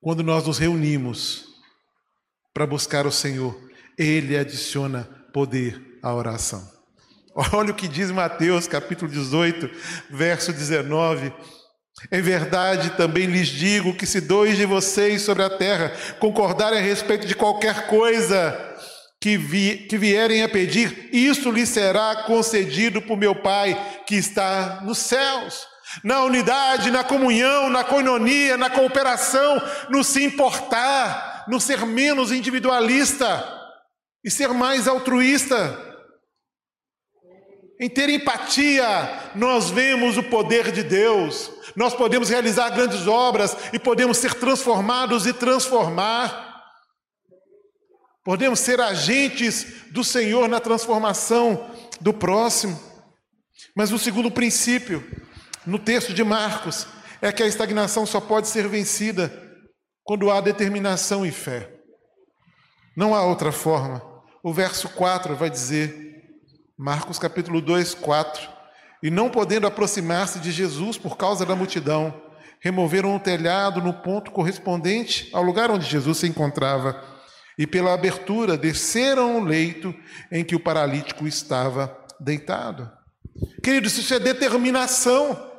quando 0.01 0.23
nós 0.23 0.45
nos 0.45 0.57
reunimos 0.57 1.45
para 2.53 2.67
buscar 2.67 3.05
o 3.05 3.11
Senhor, 3.11 3.57
ele 3.97 4.37
adiciona 4.37 5.03
poder 5.33 5.99
à 6.01 6.13
oração. 6.13 6.69
Olha 7.53 7.71
o 7.71 7.75
que 7.75 7.87
diz 7.87 8.11
Mateus 8.11 8.67
capítulo 8.67 9.11
18, 9.11 9.69
verso 10.11 10.53
19. 10.53 11.33
Em 12.11 12.21
verdade, 12.21 12.91
também 12.91 13.25
lhes 13.27 13.47
digo 13.47 13.95
que 13.95 14.05
se 14.05 14.19
dois 14.19 14.57
de 14.57 14.65
vocês 14.65 15.21
sobre 15.21 15.43
a 15.43 15.49
terra 15.49 15.91
concordarem 16.19 16.79
a 16.79 16.81
respeito 16.81 17.25
de 17.25 17.35
qualquer 17.35 17.87
coisa 17.87 18.72
que, 19.23 19.37
vi, 19.37 19.77
que 19.87 19.97
vierem 19.97 20.43
a 20.43 20.49
pedir, 20.49 21.07
isso 21.13 21.49
lhes 21.49 21.69
será 21.69 22.23
concedido 22.23 23.01
por 23.01 23.15
meu 23.15 23.33
Pai 23.33 24.03
que 24.05 24.15
está 24.15 24.81
nos 24.83 24.97
céus. 24.97 25.65
Na 26.03 26.25
unidade, 26.25 26.91
na 26.91 27.05
comunhão, 27.05 27.69
na 27.69 27.85
coinonia, 27.85 28.57
na 28.57 28.69
cooperação, 28.69 29.61
no 29.89 30.03
se 30.03 30.25
importar, 30.25 31.45
no 31.47 31.57
ser 31.57 31.85
menos 31.85 32.33
individualista 32.33 33.49
e 34.25 34.29
ser 34.29 34.49
mais 34.49 34.89
altruísta. 34.89 35.79
Em 37.79 37.87
ter 37.87 38.09
empatia, 38.09 39.31
nós 39.35 39.69
vemos 39.69 40.17
o 40.17 40.23
poder 40.23 40.69
de 40.69 40.83
Deus, 40.83 41.49
nós 41.77 41.93
podemos 41.93 42.27
realizar 42.27 42.71
grandes 42.71 43.07
obras 43.07 43.55
e 43.71 43.79
podemos 43.79 44.17
ser 44.17 44.33
transformados 44.33 45.25
e 45.25 45.31
transformar. 45.31 46.52
Podemos 48.23 48.59
ser 48.59 48.79
agentes 48.79 49.91
do 49.91 50.03
Senhor 50.03 50.47
na 50.47 50.59
transformação 50.59 51.69
do 51.99 52.13
próximo. 52.13 52.79
Mas 53.75 53.91
o 53.91 53.99
segundo 53.99 54.31
princípio, 54.31 55.03
no 55.65 55.77
texto 55.77 56.13
de 56.13 56.23
Marcos, 56.23 56.87
é 57.21 57.31
que 57.31 57.43
a 57.43 57.47
estagnação 57.47 58.05
só 58.05 58.21
pode 58.21 58.47
ser 58.47 58.67
vencida 58.67 59.31
quando 60.03 60.31
há 60.31 60.39
determinação 60.39 61.25
e 61.25 61.31
fé. 61.31 61.69
Não 62.95 63.15
há 63.15 63.25
outra 63.25 63.51
forma. 63.51 64.01
O 64.43 64.53
verso 64.53 64.89
4 64.89 65.35
vai 65.35 65.49
dizer: 65.49 66.21
Marcos 66.77 67.19
capítulo 67.19 67.61
2, 67.61 67.93
4. 67.95 68.49
E 69.01 69.09
não 69.09 69.29
podendo 69.29 69.67
aproximar-se 69.67 70.39
de 70.39 70.51
Jesus 70.51 70.97
por 70.97 71.17
causa 71.17 71.45
da 71.45 71.55
multidão, 71.55 72.21
removeram 72.61 73.15
o 73.15 73.19
telhado 73.19 73.81
no 73.81 73.93
ponto 73.93 74.31
correspondente 74.31 75.29
ao 75.33 75.43
lugar 75.43 75.69
onde 75.69 75.85
Jesus 75.85 76.19
se 76.19 76.27
encontrava, 76.27 77.12
e 77.57 77.67
pela 77.67 77.93
abertura 77.93 78.57
desceram 78.57 79.39
o 79.39 79.43
leito 79.43 79.93
em 80.31 80.43
que 80.43 80.55
o 80.55 80.59
paralítico 80.59 81.27
estava 81.27 81.95
deitado. 82.19 82.91
Queridos, 83.61 83.97
isso 83.97 84.13
é 84.13 84.19
determinação. 84.19 85.51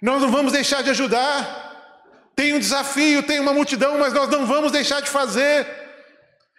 Nós 0.00 0.20
não 0.20 0.30
vamos 0.30 0.52
deixar 0.52 0.82
de 0.82 0.90
ajudar. 0.90 1.64
Tem 2.34 2.52
um 2.52 2.58
desafio, 2.58 3.22
tem 3.22 3.40
uma 3.40 3.52
multidão, 3.52 3.98
mas 3.98 4.12
nós 4.12 4.28
não 4.28 4.44
vamos 4.44 4.70
deixar 4.70 5.00
de 5.00 5.08
fazer. 5.08 5.66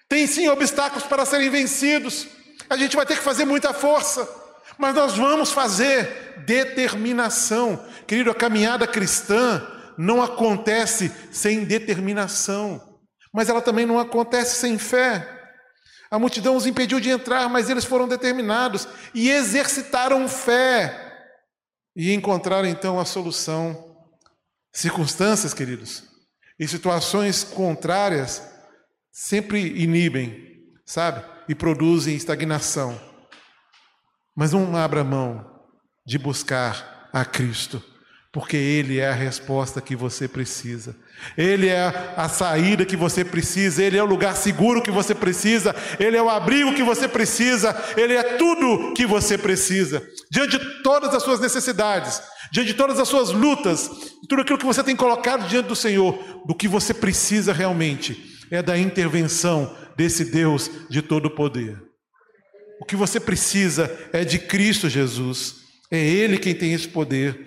Tem 0.10 0.26
sim 0.26 0.48
obstáculos 0.48 1.04
para 1.04 1.26
serem 1.26 1.50
vencidos. 1.50 2.28
A 2.70 2.76
gente 2.76 2.96
vai 2.96 3.06
ter 3.06 3.18
que 3.18 3.24
fazer 3.24 3.46
muita 3.46 3.74
força, 3.74 4.28
mas 4.78 4.96
nós 4.96 5.16
vamos 5.16 5.52
fazer 5.52 6.36
determinação. 6.46 7.86
Querido, 8.06 8.32
a 8.32 8.36
caminhada 8.36 8.88
cristã 8.88 9.66
não 9.98 10.22
acontece 10.22 11.12
sem 11.32 11.64
determinação, 11.64 12.82
mas 13.38 13.50
ela 13.50 13.62
também 13.62 13.86
não 13.86 14.00
acontece 14.00 14.56
sem 14.56 14.80
fé. 14.80 15.54
A 16.10 16.18
multidão 16.18 16.56
os 16.56 16.66
impediu 16.66 17.00
de 17.00 17.12
entrar, 17.12 17.48
mas 17.48 17.70
eles 17.70 17.86
foram 17.86 18.08
determinados 18.08 18.88
e 19.14 19.30
exercitaram 19.30 20.28
fé 20.28 21.30
e 21.96 22.12
encontraram 22.16 22.68
então 22.68 23.00
a 23.00 23.06
solução. 23.06 23.96
Circunstâncias, 24.74 25.54
queridos, 25.54 26.04
E 26.60 26.68
situações 26.68 27.44
contrárias 27.44 28.42
sempre 29.12 29.84
inibem, 29.84 30.74
sabe? 30.84 31.24
E 31.48 31.54
produzem 31.54 32.16
estagnação. 32.16 33.00
Mas 34.36 34.52
não 34.52 34.76
abra 34.76 35.04
mão 35.04 35.62
de 36.04 36.18
buscar 36.18 37.08
a 37.14 37.24
Cristo, 37.24 37.84
porque 38.38 38.56
Ele 38.56 39.00
é 39.00 39.10
a 39.10 39.16
resposta 39.16 39.82
que 39.82 39.96
você 39.96 40.28
precisa. 40.28 40.96
Ele 41.36 41.70
é 41.70 41.92
a 42.16 42.30
saída 42.30 42.86
que 42.86 42.96
você 42.96 43.26
precisa, 43.26 43.84
Ele 43.84 43.98
é 43.98 44.04
o 44.04 44.06
lugar 44.06 44.36
seguro 44.36 44.80
que 44.80 44.92
você 44.92 45.16
precisa, 45.16 45.76
Ele 46.00 46.16
é 46.16 46.22
o 46.22 46.30
abrigo 46.30 46.76
que 46.76 46.84
você 46.84 47.08
precisa, 47.08 47.76
Ele 47.98 48.14
é 48.14 48.22
tudo 48.38 48.94
que 48.94 49.08
você 49.08 49.40
precisa. 49.40 50.08
Diante 50.30 50.60
de 50.60 50.84
todas 50.84 51.16
as 51.16 51.24
suas 51.24 51.40
necessidades, 51.40 52.22
diante 52.52 52.68
de 52.68 52.74
todas 52.76 53.00
as 53.00 53.08
suas 53.08 53.32
lutas, 53.32 53.90
tudo 54.30 54.44
aquilo 54.44 54.60
que 54.60 54.66
você 54.68 54.84
tem 54.84 54.96
colocado 54.96 55.50
diante 55.50 55.70
do 55.70 55.76
Senhor, 55.76 56.44
do 56.46 56.54
que 56.54 56.68
você 56.68 56.94
precisa 56.94 57.52
realmente 57.52 58.38
é 58.52 58.62
da 58.62 58.78
intervenção 58.78 59.76
desse 59.98 60.24
Deus 60.24 60.70
de 60.92 61.02
todo 61.02 61.32
poder. 61.32 61.76
O 62.80 62.86
que 62.86 62.96
você 62.96 63.20
precisa 63.20 63.92
é 64.14 64.24
de 64.24 64.38
Cristo 64.38 64.88
Jesus, 64.88 65.56
é 65.90 65.98
Ele 65.98 66.38
quem 66.38 66.54
tem 66.54 66.72
esse 66.74 66.88
poder. 66.88 67.47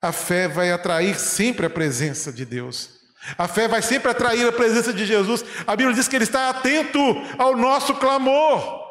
A 0.00 0.12
fé 0.12 0.46
vai 0.46 0.70
atrair 0.70 1.18
sempre 1.18 1.66
a 1.66 1.70
presença 1.70 2.32
de 2.32 2.44
Deus. 2.44 2.98
A 3.36 3.48
fé 3.48 3.66
vai 3.66 3.82
sempre 3.82 4.10
atrair 4.10 4.46
a 4.46 4.52
presença 4.52 4.92
de 4.92 5.04
Jesus. 5.04 5.44
A 5.66 5.74
Bíblia 5.74 5.94
diz 5.94 6.06
que 6.06 6.16
Ele 6.16 6.24
está 6.24 6.48
atento 6.48 7.00
ao 7.36 7.56
nosso 7.56 7.94
clamor. 7.94 8.86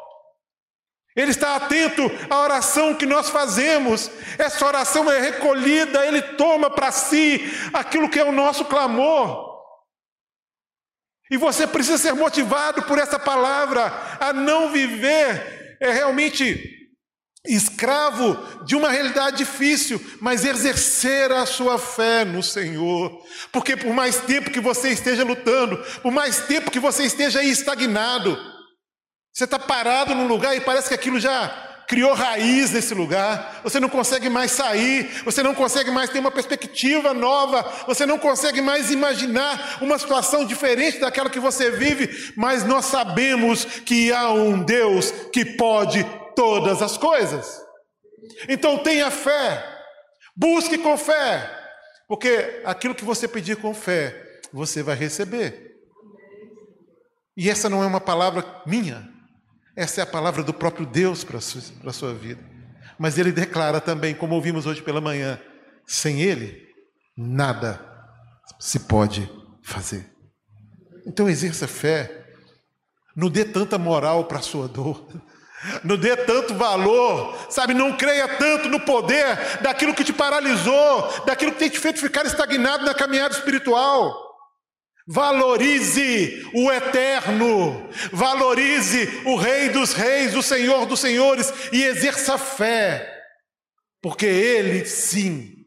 Ele 1.16 1.30
está 1.30 1.56
atento 1.56 2.02
à 2.30 2.40
oração 2.40 2.94
que 2.94 3.06
nós 3.06 3.30
fazemos. 3.30 4.10
Essa 4.38 4.64
oração 4.64 5.10
é 5.10 5.18
recolhida, 5.18 6.06
Ele 6.06 6.22
toma 6.22 6.70
para 6.70 6.92
si 6.92 7.50
aquilo 7.72 8.08
que 8.08 8.20
é 8.20 8.24
o 8.24 8.32
nosso 8.32 8.64
clamor. 8.66 9.48
E 11.30 11.36
você 11.36 11.66
precisa 11.66 11.98
ser 11.98 12.14
motivado 12.14 12.82
por 12.82 12.98
essa 12.98 13.18
palavra 13.18 13.92
a 14.20 14.32
não 14.32 14.70
viver 14.70 15.58
é 15.80 15.92
realmente 15.92 16.77
escravo 17.46 18.36
de 18.64 18.74
uma 18.74 18.90
realidade 18.90 19.38
difícil, 19.38 20.00
mas 20.20 20.44
exercer 20.44 21.30
a 21.32 21.46
sua 21.46 21.78
fé 21.78 22.24
no 22.24 22.42
Senhor. 22.42 23.22
Porque 23.52 23.76
por 23.76 23.92
mais 23.94 24.16
tempo 24.20 24.50
que 24.50 24.60
você 24.60 24.90
esteja 24.90 25.24
lutando, 25.24 25.78
por 26.02 26.12
mais 26.12 26.40
tempo 26.40 26.70
que 26.70 26.80
você 26.80 27.04
esteja 27.04 27.40
aí 27.40 27.50
estagnado, 27.50 28.36
você 29.32 29.44
está 29.44 29.58
parado 29.58 30.14
num 30.14 30.26
lugar 30.26 30.56
e 30.56 30.60
parece 30.60 30.88
que 30.88 30.94
aquilo 30.94 31.20
já 31.20 31.66
criou 31.88 32.12
raiz 32.12 32.70
nesse 32.70 32.92
lugar, 32.92 33.62
você 33.64 33.80
não 33.80 33.88
consegue 33.88 34.28
mais 34.28 34.50
sair, 34.50 35.10
você 35.24 35.42
não 35.42 35.54
consegue 35.54 35.90
mais 35.90 36.10
ter 36.10 36.18
uma 36.18 36.30
perspectiva 36.30 37.14
nova, 37.14 37.62
você 37.86 38.04
não 38.04 38.18
consegue 38.18 38.60
mais 38.60 38.90
imaginar 38.90 39.78
uma 39.80 39.98
situação 39.98 40.44
diferente 40.44 40.98
daquela 40.98 41.30
que 41.30 41.40
você 41.40 41.70
vive, 41.70 42.34
mas 42.36 42.62
nós 42.62 42.84
sabemos 42.84 43.64
que 43.64 44.12
há 44.12 44.30
um 44.30 44.62
Deus 44.62 45.10
que 45.32 45.46
pode 45.46 46.04
todas 46.38 46.80
as 46.82 46.96
coisas. 46.96 47.60
Então 48.48 48.78
tenha 48.78 49.10
fé, 49.10 49.64
busque 50.36 50.78
com 50.78 50.96
fé, 50.96 51.50
porque 52.06 52.62
aquilo 52.64 52.94
que 52.94 53.04
você 53.04 53.26
pedir 53.26 53.56
com 53.56 53.74
fé, 53.74 54.40
você 54.52 54.80
vai 54.80 54.94
receber. 54.94 55.74
E 57.36 57.50
essa 57.50 57.68
não 57.68 57.82
é 57.82 57.86
uma 57.86 58.00
palavra 58.00 58.62
minha, 58.64 59.12
essa 59.76 60.00
é 60.00 60.04
a 60.04 60.06
palavra 60.06 60.44
do 60.44 60.54
próprio 60.54 60.86
Deus 60.86 61.24
para 61.24 61.38
a 61.38 61.92
sua, 61.92 62.14
vida. 62.14 62.40
Mas 62.96 63.18
ele 63.18 63.32
declara 63.32 63.80
também, 63.80 64.14
como 64.14 64.36
ouvimos 64.36 64.64
hoje 64.64 64.80
pela 64.80 65.00
manhã, 65.00 65.40
sem 65.88 66.20
ele, 66.20 66.68
nada 67.16 67.84
se 68.60 68.78
pode 68.78 69.28
fazer. 69.60 70.08
Então 71.04 71.28
exerça 71.28 71.66
fé, 71.66 72.28
não 73.16 73.28
dê 73.28 73.44
tanta 73.44 73.76
moral 73.76 74.26
para 74.26 74.38
a 74.38 74.42
sua 74.42 74.68
dor, 74.68 75.04
não 75.82 75.96
dê 75.96 76.16
tanto 76.16 76.54
valor, 76.54 77.36
sabe? 77.50 77.74
Não 77.74 77.96
creia 77.96 78.28
tanto 78.36 78.68
no 78.68 78.80
poder 78.80 79.60
daquilo 79.60 79.94
que 79.94 80.04
te 80.04 80.12
paralisou, 80.12 81.24
daquilo 81.26 81.52
que 81.52 81.58
tem 81.58 81.68
te 81.68 81.78
feito 81.78 82.00
ficar 82.00 82.24
estagnado 82.26 82.84
na 82.84 82.94
caminhada 82.94 83.34
espiritual. 83.34 84.26
Valorize 85.06 86.46
o 86.54 86.70
eterno, 86.70 87.88
valorize 88.12 89.22
o 89.24 89.36
Rei 89.36 89.70
dos 89.70 89.94
Reis, 89.94 90.36
o 90.36 90.42
Senhor 90.42 90.84
dos 90.84 91.00
Senhores 91.00 91.52
e 91.72 91.82
exerça 91.82 92.36
fé, 92.36 93.10
porque 94.02 94.26
Ele 94.26 94.84
sim 94.84 95.64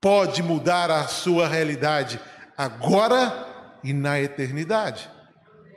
pode 0.00 0.42
mudar 0.42 0.90
a 0.90 1.08
sua 1.08 1.48
realidade 1.48 2.20
agora 2.58 3.78
e 3.82 3.94
na 3.94 4.20
eternidade. 4.20 5.10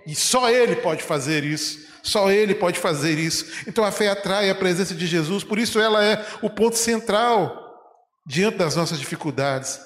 E 0.05 0.13
só 0.13 0.49
Ele 0.49 0.75
pode 0.75 1.01
fazer 1.01 1.45
isso. 1.45 1.87
Só 2.07 2.31
Ele 2.31 2.55
pode 2.55 2.79
fazer 2.79 3.19
isso. 3.19 3.45
Então 3.67 3.83
a 3.83 3.91
fé 3.91 4.07
atrai 4.07 4.49
a 4.49 4.55
presença 4.55 4.95
de 4.95 5.05
Jesus, 5.05 5.43
por 5.43 5.59
isso 5.59 5.77
ela 5.77 6.01
é 6.01 6.25
o 6.41 6.49
ponto 6.49 6.77
central 6.77 7.65
diante 8.25 8.57
das 8.57 8.77
nossas 8.77 8.97
dificuldades. 8.97 9.77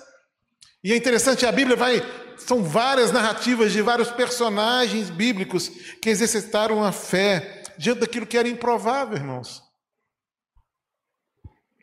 E 0.84 0.94
é 0.94 0.96
interessante, 0.96 1.48
a 1.48 1.52
Bíblia 1.52 1.76
vai. 1.76 2.00
São 2.38 2.64
várias 2.64 3.12
narrativas 3.12 3.72
de 3.72 3.82
vários 3.82 4.12
personagens 4.12 5.10
bíblicos 5.10 5.70
que 6.00 6.10
exercitaram 6.12 6.84
a 6.84 6.92
fé 6.92 7.64
diante 7.76 8.02
daquilo 8.02 8.28
que 8.28 8.38
era 8.38 8.48
improvável, 8.48 9.18
irmãos. 9.18 9.64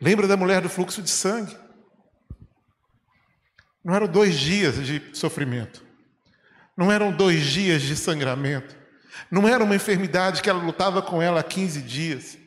Lembra 0.01 0.29
da 0.29 0.37
mulher 0.37 0.62
do 0.62 0.68
fluxo 0.68 1.03
de 1.03 1.11
sangue? 1.11 1.57
Não 3.85 3.92
eram 3.92 4.07
dois 4.07 4.38
dias 4.38 4.77
de 4.87 5.03
sofrimento, 5.14 5.85
não 6.77 6.92
eram 6.92 7.11
dois 7.11 7.44
dias 7.44 7.83
de 7.83 7.96
sangramento, 7.96 8.77
não 9.31 9.46
era 9.46 9.62
uma 9.62 9.76
enfermidade 9.76 10.42
que 10.42 10.50
ela 10.50 10.62
lutava 10.62 11.02
com 11.02 11.20
ela 11.20 11.40
há 11.40 11.44
15 11.44 11.83
dias 11.83 12.38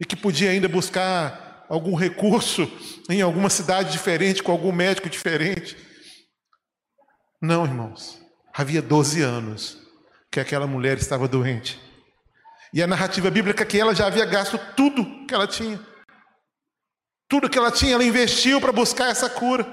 e 0.00 0.04
que 0.04 0.16
podia 0.16 0.50
ainda 0.50 0.68
buscar 0.68 1.66
algum 1.68 1.94
recurso 1.94 2.70
em 3.08 3.22
alguma 3.22 3.48
cidade 3.48 3.92
diferente, 3.92 4.42
com 4.42 4.52
algum 4.52 4.72
médico 4.72 5.08
diferente. 5.08 5.76
Não, 7.40 7.64
irmãos. 7.64 8.20
Havia 8.52 8.80
12 8.80 9.22
anos 9.22 9.78
que 10.30 10.40
aquela 10.40 10.66
mulher 10.66 10.98
estava 10.98 11.26
doente. 11.26 11.80
E 12.72 12.82
a 12.82 12.86
narrativa 12.86 13.30
bíblica 13.30 13.62
é 13.62 13.66
que 13.66 13.78
ela 13.78 13.94
já 13.94 14.06
havia 14.06 14.24
gasto 14.24 14.58
tudo 14.76 15.26
que 15.26 15.34
ela 15.34 15.46
tinha. 15.46 15.80
Tudo 17.28 17.48
que 17.48 17.58
ela 17.58 17.70
tinha, 17.70 17.94
ela 17.94 18.04
investiu 18.04 18.60
para 18.60 18.72
buscar 18.72 19.10
essa 19.10 19.30
cura. 19.30 19.66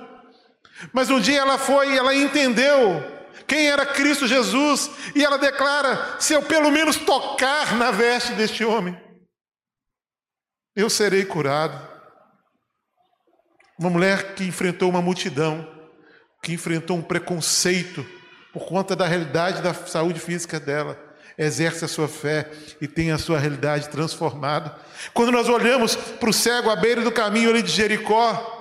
Mas 0.93 1.10
um 1.10 1.19
dia 1.19 1.39
ela 1.39 1.57
foi 1.57 1.93
e 1.93 1.97
ela 1.97 2.15
entendeu 2.15 3.11
quem 3.47 3.67
era 3.67 3.85
Cristo 3.85 4.27
Jesus, 4.27 4.89
e 5.15 5.23
ela 5.23 5.37
declara: 5.37 6.17
se 6.19 6.33
eu 6.33 6.41
pelo 6.43 6.71
menos 6.71 6.97
tocar 6.97 7.75
na 7.75 7.91
veste 7.91 8.33
deste 8.33 8.63
homem, 8.63 8.99
eu 10.75 10.89
serei 10.89 11.25
curado. 11.25 11.89
Uma 13.77 13.89
mulher 13.89 14.35
que 14.35 14.43
enfrentou 14.43 14.89
uma 14.89 15.01
multidão, 15.01 15.67
que 16.43 16.53
enfrentou 16.53 16.97
um 16.97 17.01
preconceito 17.01 18.05
por 18.53 18.65
conta 18.65 18.95
da 18.95 19.07
realidade 19.07 19.61
da 19.61 19.73
saúde 19.73 20.19
física 20.19 20.59
dela, 20.59 20.99
exerce 21.37 21.85
a 21.85 21.87
sua 21.87 22.07
fé 22.07 22.51
e 22.79 22.87
tem 22.87 23.11
a 23.11 23.17
sua 23.17 23.39
realidade 23.39 23.89
transformada. 23.89 24.77
Quando 25.13 25.31
nós 25.31 25.49
olhamos 25.49 25.95
para 25.95 26.29
o 26.29 26.33
cego 26.33 26.69
à 26.69 26.75
beira 26.75 27.01
do 27.01 27.11
caminho 27.11 27.49
ali 27.49 27.61
de 27.61 27.71
Jericó, 27.71 28.59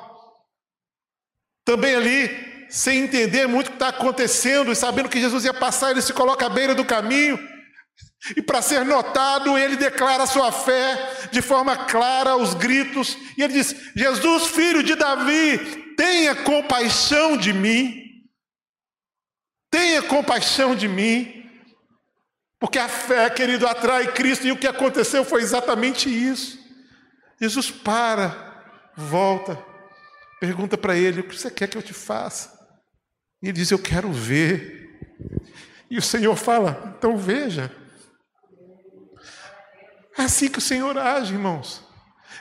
também 1.64 1.94
ali 1.94 2.49
sem 2.70 3.04
entender 3.04 3.48
muito 3.48 3.66
o 3.66 3.70
que 3.70 3.76
está 3.76 3.88
acontecendo 3.88 4.70
e 4.70 4.76
sabendo 4.76 5.08
que 5.08 5.20
Jesus 5.20 5.44
ia 5.44 5.52
passar, 5.52 5.90
ele 5.90 6.00
se 6.00 6.12
coloca 6.12 6.46
à 6.46 6.48
beira 6.48 6.74
do 6.74 6.84
caminho. 6.84 7.38
E 8.36 8.42
para 8.42 8.62
ser 8.62 8.84
notado, 8.84 9.58
ele 9.58 9.76
declara 9.76 10.26
sua 10.26 10.52
fé 10.52 11.28
de 11.32 11.40
forma 11.40 11.76
clara, 11.86 12.30
aos 12.30 12.54
gritos, 12.54 13.16
e 13.36 13.42
ele 13.42 13.54
diz: 13.54 13.74
Jesus, 13.96 14.46
filho 14.46 14.82
de 14.82 14.94
Davi, 14.94 15.58
tenha 15.96 16.34
compaixão 16.34 17.36
de 17.36 17.52
mim. 17.52 17.96
Tenha 19.70 20.02
compaixão 20.02 20.74
de 20.74 20.86
mim. 20.86 21.40
Porque 22.58 22.78
a 22.78 22.88
fé, 22.88 23.30
querido, 23.30 23.66
atrai 23.66 24.12
Cristo, 24.12 24.46
e 24.46 24.52
o 24.52 24.58
que 24.58 24.66
aconteceu 24.66 25.24
foi 25.24 25.40
exatamente 25.40 26.10
isso. 26.10 26.58
Jesus 27.40 27.70
para, 27.70 28.92
volta, 28.94 29.58
pergunta 30.38 30.76
para 30.76 30.94
ele: 30.94 31.20
O 31.20 31.24
que 31.24 31.38
você 31.38 31.50
quer 31.50 31.68
que 31.68 31.78
eu 31.78 31.82
te 31.82 31.94
faça? 31.94 32.59
E 33.42 33.46
ele 33.46 33.52
diz: 33.52 33.70
Eu 33.70 33.78
quero 33.78 34.12
ver. 34.12 34.98
E 35.90 35.98
o 35.98 36.02
Senhor 36.02 36.36
fala: 36.36 36.94
Então 36.98 37.16
veja. 37.16 37.74
É 40.16 40.22
assim 40.22 40.48
que 40.48 40.58
o 40.58 40.62
Senhor 40.62 40.96
age, 40.98 41.32
irmãos. 41.32 41.82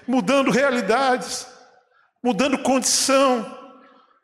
Mudando 0.07 0.51
realidades, 0.51 1.47
mudando 2.21 2.61
condição, 2.63 3.57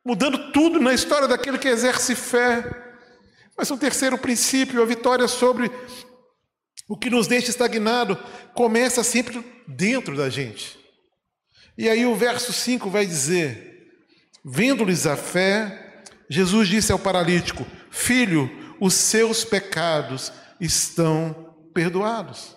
mudando 0.03 0.51
tudo 0.51 0.81
na 0.81 0.93
história 0.93 1.27
daquele 1.27 1.57
que 1.57 1.67
exerce 1.67 2.15
fé. 2.15 2.83
Mas 3.57 3.71
um 3.71 3.77
terceiro 3.77 4.17
princípio, 4.17 4.81
a 4.81 4.85
vitória 4.85 5.27
sobre 5.27 5.71
o 6.87 6.97
que 6.97 7.09
nos 7.09 7.27
deixa 7.27 7.49
estagnado, 7.49 8.17
começa 8.53 9.03
sempre 9.03 9.43
dentro 9.67 10.15
da 10.15 10.29
gente. 10.29 10.77
E 11.77 11.89
aí 11.89 12.05
o 12.05 12.15
verso 12.15 12.51
5 12.51 12.89
vai 12.89 13.05
dizer: 13.05 13.89
Vendo-lhes 14.43 15.05
a 15.05 15.15
fé, 15.15 15.84
Jesus 16.29 16.67
disse 16.67 16.91
ao 16.91 16.99
paralítico: 16.99 17.65
Filho, 17.89 18.49
os 18.79 18.93
seus 18.93 19.43
pecados 19.43 20.31
estão 20.59 21.55
perdoados. 21.73 22.55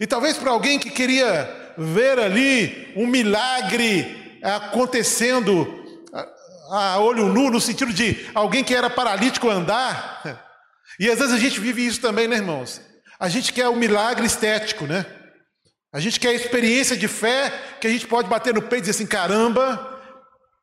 E 0.00 0.06
talvez 0.06 0.36
para 0.36 0.50
alguém 0.50 0.78
que 0.78 0.90
queria 0.90 1.74
ver 1.76 2.18
ali 2.18 2.92
um 2.96 3.06
milagre 3.06 4.38
acontecendo 4.42 5.74
a 6.70 6.98
olho 6.98 7.26
nu, 7.26 7.50
no 7.50 7.60
sentido 7.60 7.92
de 7.92 8.28
alguém 8.34 8.62
que 8.62 8.74
era 8.74 8.90
paralítico 8.90 9.48
andar, 9.48 10.22
e 11.00 11.10
às 11.10 11.18
vezes 11.18 11.34
a 11.34 11.38
gente 11.38 11.60
vive 11.60 11.86
isso 11.86 12.00
também, 12.00 12.28
né, 12.28 12.36
irmãos? 12.36 12.80
A 13.18 13.28
gente 13.28 13.52
quer 13.52 13.68
o 13.68 13.72
um 13.72 13.76
milagre 13.76 14.26
estético, 14.26 14.86
né? 14.86 15.04
A 15.92 16.00
gente 16.00 16.20
quer 16.20 16.28
a 16.28 16.34
experiência 16.34 16.96
de 16.96 17.08
fé 17.08 17.50
que 17.80 17.86
a 17.86 17.90
gente 17.90 18.06
pode 18.06 18.28
bater 18.28 18.54
no 18.54 18.60
peito 18.60 18.76
e 18.76 18.80
dizer 18.82 18.90
assim: 18.90 19.06
caramba, 19.06 20.00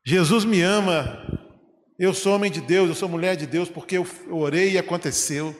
Jesus 0.06 0.44
me 0.44 0.62
ama, 0.62 1.25
eu 1.98 2.12
sou 2.12 2.34
homem 2.34 2.50
de 2.50 2.60
Deus, 2.60 2.88
eu 2.88 2.94
sou 2.94 3.08
mulher 3.08 3.36
de 3.36 3.46
Deus, 3.46 3.68
porque 3.68 3.96
eu 3.96 4.06
orei 4.30 4.72
e 4.72 4.78
aconteceu. 4.78 5.56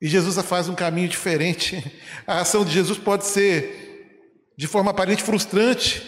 E 0.00 0.08
Jesus 0.08 0.36
faz 0.46 0.68
um 0.68 0.74
caminho 0.74 1.08
diferente. 1.08 2.00
A 2.26 2.40
ação 2.40 2.64
de 2.64 2.70
Jesus 2.70 2.98
pode 2.98 3.26
ser, 3.26 4.50
de 4.56 4.66
forma 4.66 4.90
aparente, 4.90 5.22
frustrante 5.22 6.02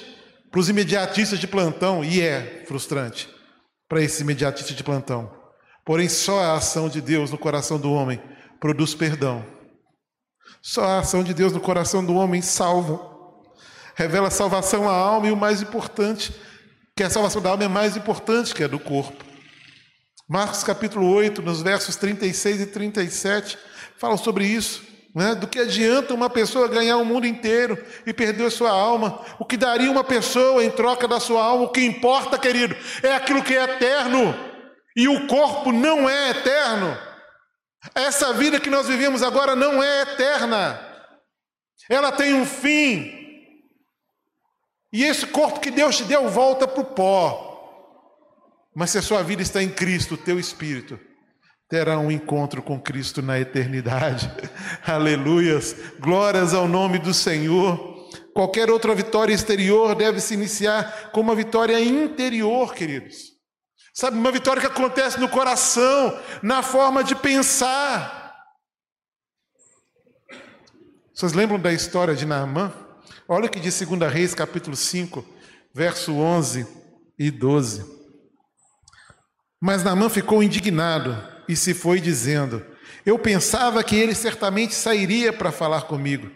para 0.51 0.61
os 0.61 0.69
imediatistas 0.69 1.39
de 1.39 1.47
plantão, 1.47 2.05
e 2.05 2.21
é 2.21 2.65
frustrante 2.67 3.29
para 3.89 4.03
esses 4.03 4.21
imediatistas 4.21 4.77
de 4.77 4.83
plantão. 4.83 5.33
Porém, 5.85 6.09
só 6.09 6.41
a 6.41 6.55
ação 6.55 6.89
de 6.89 7.01
Deus 7.01 7.31
no 7.31 7.39
coração 7.39 7.79
do 7.79 7.93
homem 7.93 8.21
produz 8.61 8.95
perdão. 8.95 9.45
Só 10.63 10.85
a 10.85 10.99
ação 10.99 11.25
de 11.25 11.33
Deus 11.33 11.53
no 11.53 11.61
coração 11.61 12.05
do 12.05 12.15
homem 12.15 12.43
salva. 12.43 13.01
Revela 13.95 14.31
salvação 14.31 14.89
à 14.89 14.93
alma 14.93 15.29
e 15.29 15.33
o 15.33 15.37
mais 15.37 15.63
importante, 15.63 16.33
que 17.01 17.05
a 17.05 17.09
salvação 17.09 17.41
da 17.41 17.49
alma 17.49 17.65
é 17.65 17.69
mais 17.69 17.97
importante 17.97 18.55
que 18.55 18.63
a 18.63 18.67
do 18.67 18.79
corpo. 18.79 19.25
Marcos 20.29 20.63
capítulo 20.63 21.11
8, 21.11 21.41
nos 21.41 21.63
versos 21.63 21.97
36 21.97 22.61
e 22.61 22.67
37, 22.67 23.57
fala 23.97 24.19
sobre 24.19 24.45
isso. 24.45 24.83
Né? 25.15 25.35
Do 25.35 25.49
que 25.49 25.61
adianta 25.61 26.13
uma 26.13 26.29
pessoa 26.29 26.69
ganhar 26.69 26.99
o 26.99 27.05
mundo 27.07 27.27
inteiro 27.27 27.83
e 28.05 28.13
perder 28.13 28.45
a 28.45 28.51
sua 28.51 28.71
alma? 28.71 29.25
O 29.39 29.47
que 29.47 29.57
daria 29.57 29.91
uma 29.91 30.05
pessoa 30.05 30.63
em 30.63 30.71
troca 30.71 31.09
da 31.09 31.19
sua 31.19 31.43
alma? 31.43 31.65
O 31.65 31.69
que 31.71 31.81
importa, 31.81 32.39
querido, 32.39 32.77
é 33.03 33.15
aquilo 33.15 33.43
que 33.43 33.57
é 33.57 33.65
eterno. 33.65 34.35
E 34.95 35.09
o 35.09 35.27
corpo 35.27 35.73
não 35.73 36.07
é 36.07 36.33
eterno. 36.33 36.99
Essa 37.95 38.35
vida 38.35 38.61
que 38.61 38.69
nós 38.69 38.87
vivemos 38.87 39.23
agora 39.23 39.57
não 39.57 39.83
é 39.83 40.03
eterna. 40.03 40.79
Ela 41.89 42.13
tem 42.13 42.35
um 42.35 42.45
fim. 42.45 43.20
E 44.93 45.05
esse 45.05 45.27
corpo 45.27 45.61
que 45.61 45.71
Deus 45.71 45.97
te 45.97 46.05
deu 46.05 46.29
volta 46.29 46.67
para 46.67 46.81
o 46.81 46.85
pó. 46.85 47.49
Mas 48.75 48.91
se 48.91 48.99
a 48.99 49.03
sua 49.03 49.23
vida 49.23 49.43
está 49.43 49.63
em 49.63 49.69
Cristo, 49.69 50.15
o 50.15 50.19
teu 50.19 50.39
espírito 50.39 50.99
terá 51.69 51.99
um 52.01 52.11
encontro 52.11 52.61
com 52.61 52.81
Cristo 52.81 53.23
na 53.23 53.39
eternidade. 53.39 54.31
Aleluias. 54.85 55.77
Glórias 56.01 56.53
ao 56.53 56.67
nome 56.67 56.99
do 56.99 57.15
Senhor. 57.15 58.09
Qualquer 58.35 58.71
outra 58.71 58.95
vitória 58.95 59.33
exterior 59.33 59.95
deve 59.95 60.21
se 60.21 60.35
iniciar 60.35 61.11
com 61.13 61.21
uma 61.21 61.35
vitória 61.35 61.81
interior, 61.81 62.75
queridos. 62.75 63.31
Sabe, 63.95 64.17
uma 64.17 64.33
vitória 64.33 64.61
que 64.61 64.67
acontece 64.67 65.21
no 65.21 65.29
coração, 65.29 66.19
na 66.43 66.63
forma 66.63 67.05
de 67.05 67.15
pensar. 67.15 68.35
Vocês 71.15 71.33
lembram 71.33 71.59
da 71.59 71.73
história 71.73 72.15
de 72.15 72.25
Naamã? 72.25 72.73
Olha 73.33 73.47
o 73.47 73.49
que 73.49 73.61
diz 73.61 73.81
2 73.81 74.13
Reis, 74.13 74.35
capítulo 74.35 74.75
5, 74.75 75.25
verso 75.73 76.15
11 76.15 76.67
e 77.17 77.31
12. 77.31 77.87
Mas 79.63 79.85
Naamã 79.85 80.09
ficou 80.09 80.43
indignado 80.43 81.17
e 81.49 81.55
se 81.55 81.73
foi 81.73 82.01
dizendo: 82.01 82.61
Eu 83.07 83.17
pensava 83.21 83.85
que 83.85 83.95
ele 83.95 84.17
certamente 84.17 84.75
sairia 84.75 85.33
para 85.33 85.53
falar 85.53 85.83
comigo. 85.83 86.29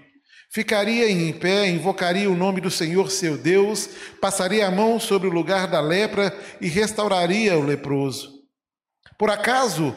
Ficaria 0.52 1.10
em 1.10 1.32
pé, 1.32 1.68
invocaria 1.68 2.30
o 2.30 2.36
nome 2.36 2.60
do 2.60 2.70
Senhor 2.70 3.10
seu 3.10 3.36
Deus, 3.36 3.88
passaria 4.20 4.68
a 4.68 4.70
mão 4.70 5.00
sobre 5.00 5.26
o 5.26 5.32
lugar 5.32 5.66
da 5.66 5.80
lepra 5.80 6.32
e 6.60 6.68
restauraria 6.68 7.58
o 7.58 7.66
leproso. 7.66 8.30
Por 9.18 9.30
acaso 9.30 9.96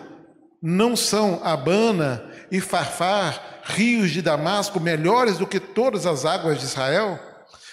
não 0.59 0.95
são 0.95 1.39
Abana 1.43 2.27
e 2.51 2.59
Farfar, 2.59 3.56
rios 3.67 4.11
de 4.11 4.21
Damasco, 4.21 4.79
melhores 4.79 5.37
do 5.37 5.47
que 5.47 5.59
todas 5.59 6.05
as 6.05 6.25
águas 6.25 6.59
de 6.59 6.65
Israel? 6.65 7.19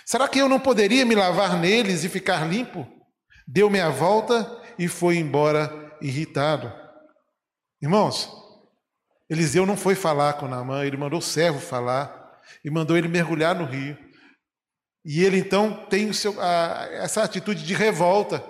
Será 0.04 0.28
que 0.28 0.38
eu 0.38 0.48
não 0.48 0.60
poderia 0.60 1.04
me 1.04 1.14
lavar 1.14 1.58
neles 1.58 2.04
e 2.04 2.08
ficar 2.08 2.46
limpo? 2.46 2.86
Deu 3.46 3.70
meia 3.70 3.90
volta 3.90 4.60
e 4.78 4.88
foi 4.88 5.16
embora 5.16 5.96
irritado. 6.00 6.72
Irmãos, 7.80 8.30
Eliseu 9.28 9.64
não 9.64 9.76
foi 9.76 9.94
falar 9.94 10.34
com 10.34 10.48
Naamã, 10.48 10.84
ele 10.84 10.96
mandou 10.96 11.18
o 11.18 11.22
servo 11.22 11.58
falar 11.58 12.40
e 12.64 12.70
mandou 12.70 12.96
ele 12.96 13.08
mergulhar 13.08 13.54
no 13.54 13.64
rio. 13.64 13.96
E 15.04 15.22
ele 15.22 15.38
então 15.38 15.86
tem 15.88 16.12
seu, 16.12 16.40
a, 16.40 16.88
essa 16.92 17.22
atitude 17.22 17.62
de 17.64 17.74
revolta. 17.74 18.42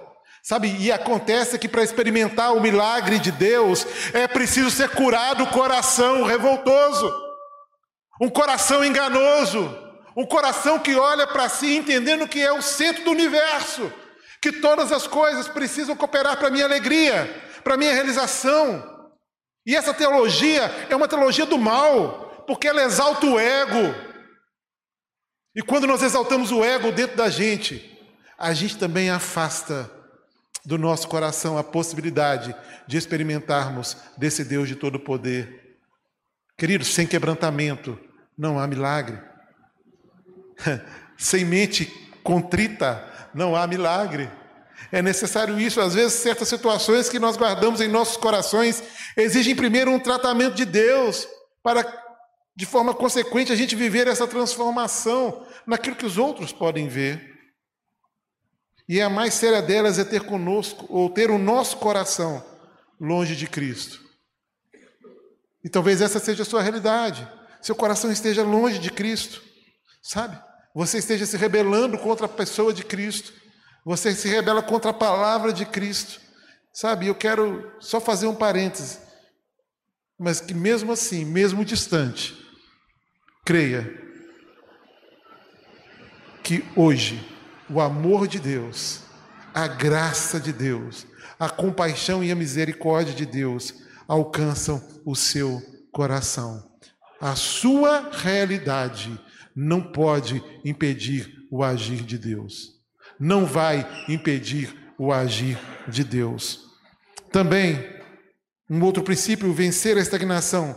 Sabe, 0.43 0.77
e 0.79 0.93
acontece 0.93 1.59
que 1.59 1.67
para 1.67 1.83
experimentar 1.83 2.53
o 2.53 2.61
milagre 2.61 3.19
de 3.19 3.33
Deus 3.33 3.87
é 4.13 4.29
preciso 4.29 4.71
ser 4.71 4.91
curado 4.91 5.45
o 5.45 5.51
coração 5.51 6.23
revoltoso, 6.23 7.11
um 8.21 8.29
coração 8.29 8.85
enganoso, 8.85 9.77
um 10.17 10.25
coração 10.25 10.79
que 10.79 10.95
olha 10.95 11.27
para 11.27 11.49
si 11.49 11.77
entendendo 11.77 12.29
que 12.29 12.41
é 12.41 12.53
o 12.53 12.63
centro 12.63 13.05
do 13.05 13.11
universo, 13.11 13.93
que 14.41 14.53
todas 14.53 14.93
as 14.93 15.07
coisas 15.07 15.49
precisam 15.49 15.97
cooperar 15.97 16.37
para 16.37 16.49
a 16.49 16.51
minha 16.51 16.65
alegria, 16.65 17.43
para 17.63 17.75
a 17.75 17.77
minha 17.77 17.93
realização. 17.93 19.11
E 19.67 19.75
essa 19.75 19.95
teologia 19.95 20.63
é 20.89 20.95
uma 20.95 21.09
teologia 21.09 21.47
do 21.47 21.59
mal, 21.59 22.45
porque 22.47 22.69
ela 22.69 22.83
exalta 22.83 23.27
o 23.27 23.39
ego. 23.39 23.95
E 25.57 25.63
quando 25.63 25.87
nós 25.87 26.03
exaltamos 26.03 26.53
o 26.53 26.63
ego 26.63 26.93
dentro 26.93 27.17
da 27.17 27.31
gente, 27.31 27.91
a 28.39 28.53
gente 28.53 28.77
também 28.77 29.11
afasta 29.11 29.91
do 30.65 30.79
nosso 30.79 31.09
coração 31.09 31.57
a 31.59 31.65
possibilidade 31.65 32.55
de 32.87 32.97
experimentarmos 32.97 33.97
desse 34.17 34.45
Deus 34.45 34.69
de 34.69 34.77
todo 34.77 35.01
poder. 35.01 35.64
Queridos, 36.57 36.95
sem 36.95 37.07
quebrantamento 37.07 37.99
não 38.37 38.59
há 38.59 38.67
milagre. 38.67 39.19
sem 41.17 41.45
mente 41.45 41.87
contrita 42.23 43.05
não 43.35 43.57
há 43.57 43.67
milagre. 43.67 44.31
É 44.93 45.03
necessário 45.03 45.59
isso. 45.61 45.81
Às 45.81 45.95
vezes, 45.95 46.15
certas 46.21 46.49
situações 46.49 47.09
que 47.09 47.19
nós 47.19 47.37
guardamos 47.37 47.81
em 47.81 47.89
nossos 47.89 48.17
corações 48.17 48.83
exigem 49.17 49.55
primeiro 49.55 49.91
um 49.91 49.99
tratamento 49.99 50.55
de 50.55 50.65
Deus 50.65 51.27
para 51.63 52.05
de 52.57 52.65
forma 52.65 52.95
consequente, 52.95 53.53
a 53.53 53.57
gente 53.57 53.75
viver 53.75 54.07
essa 54.07 54.29
transformação 54.29 55.45
naquilo 55.67 55.97
que 55.97 56.07
os 56.07 56.19
outros 56.19 56.53
podem 56.53 56.87
ver. 56.87 57.35
E 58.89 59.01
a 59.01 59.11
mais 59.11 59.35
séria 59.35 59.61
delas 59.61 59.99
é 59.99 60.05
ter 60.05 60.23
conosco, 60.25 60.87
ou 60.89 61.11
ter 61.11 61.31
o 61.31 61.39
nosso 61.39 61.79
coração 61.79 62.45
longe 63.01 63.35
de 63.35 63.49
Cristo. 63.49 64.04
E 65.65 65.69
talvez 65.69 66.01
essa 66.01 66.19
seja 66.19 66.43
a 66.43 66.47
sua 66.47 66.63
realidade. 66.63 67.27
Seu 67.61 67.75
coração 67.75 68.13
esteja 68.13 68.43
longe 68.43 68.79
de 68.79 68.91
Cristo, 68.91 69.43
sabe? 70.03 70.39
Você 70.75 70.99
esteja 70.99 71.25
se 71.25 71.37
rebelando 71.37 71.97
contra 71.99 72.27
a 72.27 72.29
pessoa 72.29 72.73
de 72.73 72.85
Cristo. 72.85 73.33
Você 73.85 74.15
se 74.15 74.29
rebela 74.29 74.63
contra 74.63 74.91
a 74.91 74.95
palavra 74.95 75.53
de 75.53 75.65
Cristo. 75.65 76.21
Sabe, 76.73 77.07
eu 77.07 77.15
quero 77.15 77.73
só 77.81 78.01
fazer 78.01 78.27
um 78.27 78.35
parêntese. 78.35 78.99
Mas 80.19 80.41
que 80.41 80.53
mesmo 80.53 80.93
assim, 80.93 81.25
mesmo 81.25 81.65
distante, 81.65 82.45
Creia 83.45 84.03
que 86.43 86.65
hoje 86.75 87.23
o 87.69 87.79
amor 87.79 88.27
de 88.27 88.41
Deus, 88.41 89.01
a 89.53 89.67
graça 89.67 90.41
de 90.41 90.51
Deus, 90.51 91.07
a 91.39 91.51
compaixão 91.51 92.25
e 92.25 92.33
a 92.33 92.35
misericórdia 92.35 93.13
de 93.13 93.27
Deus 93.27 93.75
alcançam 94.07 94.83
o 95.05 95.15
seu 95.15 95.63
coração. 95.93 96.71
A 97.21 97.35
sua 97.35 98.11
realidade 98.13 99.19
não 99.55 99.81
pode 99.81 100.43
impedir 100.65 101.47
o 101.51 101.63
agir 101.63 102.03
de 102.03 102.19
Deus. 102.19 102.81
Não 103.19 103.47
vai 103.47 103.87
impedir 104.09 104.75
o 104.99 105.13
agir 105.13 105.59
de 105.89 106.05
Deus. 106.05 106.65
Também, 107.31 107.79
um 108.69 108.83
outro 108.83 109.03
princípio, 109.03 109.53
vencer 109.53 109.97
a 109.97 110.01
estagnação, 110.01 110.77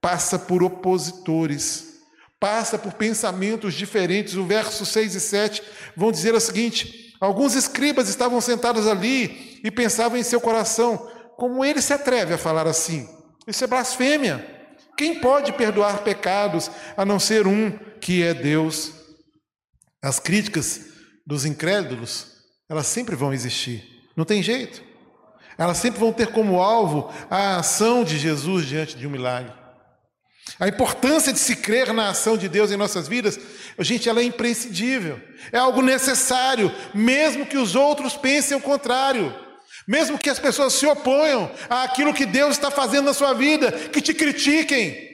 passa 0.00 0.38
por 0.38 0.62
opositores 0.62 1.92
passa 2.42 2.76
por 2.76 2.94
pensamentos 2.94 3.72
diferentes. 3.72 4.34
O 4.34 4.44
verso 4.44 4.84
6 4.84 5.14
e 5.14 5.20
7 5.20 5.62
vão 5.96 6.10
dizer 6.10 6.34
o 6.34 6.40
seguinte: 6.40 7.14
Alguns 7.20 7.54
escribas 7.54 8.08
estavam 8.08 8.40
sentados 8.40 8.88
ali 8.88 9.60
e 9.62 9.70
pensavam 9.70 10.18
em 10.18 10.24
seu 10.24 10.40
coração: 10.40 11.08
como 11.36 11.64
ele 11.64 11.80
se 11.80 11.92
atreve 11.92 12.34
a 12.34 12.38
falar 12.38 12.66
assim? 12.66 13.08
Isso 13.46 13.64
é 13.64 13.66
blasfêmia. 13.66 14.46
Quem 14.96 15.20
pode 15.20 15.52
perdoar 15.52 16.02
pecados 16.02 16.70
a 16.96 17.04
não 17.04 17.18
ser 17.18 17.46
um 17.46 17.70
que 18.00 18.22
é 18.22 18.34
Deus? 18.34 18.92
As 20.02 20.18
críticas 20.18 20.80
dos 21.26 21.44
incrédulos, 21.44 22.26
elas 22.68 22.86
sempre 22.86 23.16
vão 23.16 23.32
existir. 23.32 23.84
Não 24.16 24.24
tem 24.24 24.42
jeito. 24.42 24.82
Elas 25.56 25.78
sempre 25.78 26.00
vão 26.00 26.12
ter 26.12 26.28
como 26.28 26.60
alvo 26.60 27.12
a 27.30 27.56
ação 27.56 28.04
de 28.04 28.18
Jesus 28.18 28.66
diante 28.66 28.96
de 28.96 29.06
um 29.06 29.10
milagre. 29.10 29.52
A 30.58 30.68
importância 30.68 31.32
de 31.32 31.38
se 31.38 31.56
crer 31.56 31.92
na 31.92 32.10
ação 32.10 32.36
de 32.36 32.48
Deus 32.48 32.70
em 32.70 32.76
nossas 32.76 33.06
vidas, 33.06 33.38
gente, 33.78 34.08
ela 34.08 34.20
é 34.20 34.24
imprescindível. 34.24 35.20
É 35.50 35.58
algo 35.58 35.80
necessário, 35.82 36.72
mesmo 36.92 37.46
que 37.46 37.56
os 37.56 37.74
outros 37.74 38.16
pensem 38.16 38.56
o 38.56 38.60
contrário. 38.60 39.34
Mesmo 39.86 40.18
que 40.18 40.30
as 40.30 40.38
pessoas 40.38 40.72
se 40.74 40.86
oponham 40.86 41.50
àquilo 41.68 42.14
que 42.14 42.26
Deus 42.26 42.52
está 42.52 42.70
fazendo 42.70 43.06
na 43.06 43.14
sua 43.14 43.32
vida, 43.32 43.72
que 43.72 44.00
te 44.00 44.14
critiquem 44.14 45.10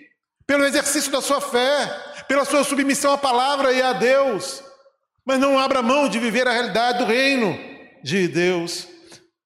pelo 0.46 0.64
exercício 0.64 1.10
da 1.10 1.20
sua 1.20 1.40
fé, 1.40 1.86
pela 2.26 2.44
sua 2.44 2.64
submissão 2.64 3.12
à 3.12 3.18
palavra 3.18 3.72
e 3.72 3.80
a 3.80 3.92
Deus. 3.92 4.62
Mas 5.24 5.38
não 5.38 5.58
abra 5.58 5.82
mão 5.82 6.08
de 6.08 6.18
viver 6.18 6.46
a 6.46 6.52
realidade 6.52 6.98
do 6.98 7.04
reino 7.04 7.58
de 8.02 8.28
Deus. 8.28 8.88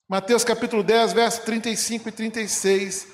Mateus 0.08 0.44
capítulo 0.44 0.82
10, 0.82 1.12
versos 1.12 1.44
35 1.44 2.08
e 2.08 2.12
36. 2.12 3.08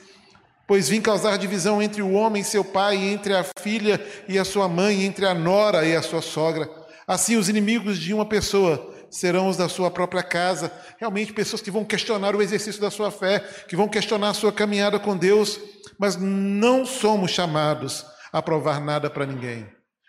Pois 0.66 0.88
vim 0.88 1.00
causar 1.00 1.38
divisão 1.38 1.80
entre 1.80 2.02
o 2.02 2.12
homem 2.12 2.42
e 2.42 2.44
seu 2.44 2.62
pai, 2.62 2.96
entre 2.96 3.34
a 3.34 3.44
filha 3.60 4.04
e 4.28 4.38
a 4.38 4.44
sua 4.44 4.68
mãe, 4.68 5.04
entre 5.04 5.24
a 5.24 5.32
nora 5.32 5.86
e 5.86 5.96
a 5.96 6.02
sua 6.02 6.20
sogra. 6.20 6.68
Assim, 7.06 7.36
os 7.36 7.48
inimigos 7.48 7.98
de 7.98 8.12
uma 8.12 8.26
pessoa 8.26 8.94
serão 9.10 9.48
os 9.48 9.56
da 9.56 9.68
sua 9.68 9.90
própria 9.90 10.22
casa. 10.22 10.72
Realmente, 10.98 11.32
pessoas 11.32 11.62
que 11.62 11.70
vão 11.70 11.84
questionar 11.84 12.34
o 12.34 12.42
exercício 12.42 12.80
da 12.80 12.90
sua 12.90 13.10
fé, 13.10 13.40
que 13.68 13.76
vão 13.76 13.88
questionar 13.88 14.30
a 14.30 14.34
sua 14.34 14.52
caminhada 14.52 14.98
com 14.98 15.16
Deus, 15.16 15.60
mas 15.98 16.16
não 16.16 16.84
somos 16.86 17.30
chamados 17.30 18.04
a 18.32 18.42
provar 18.42 18.80
nada 18.80 19.08
para 19.10 19.26
ninguém. 19.26 19.66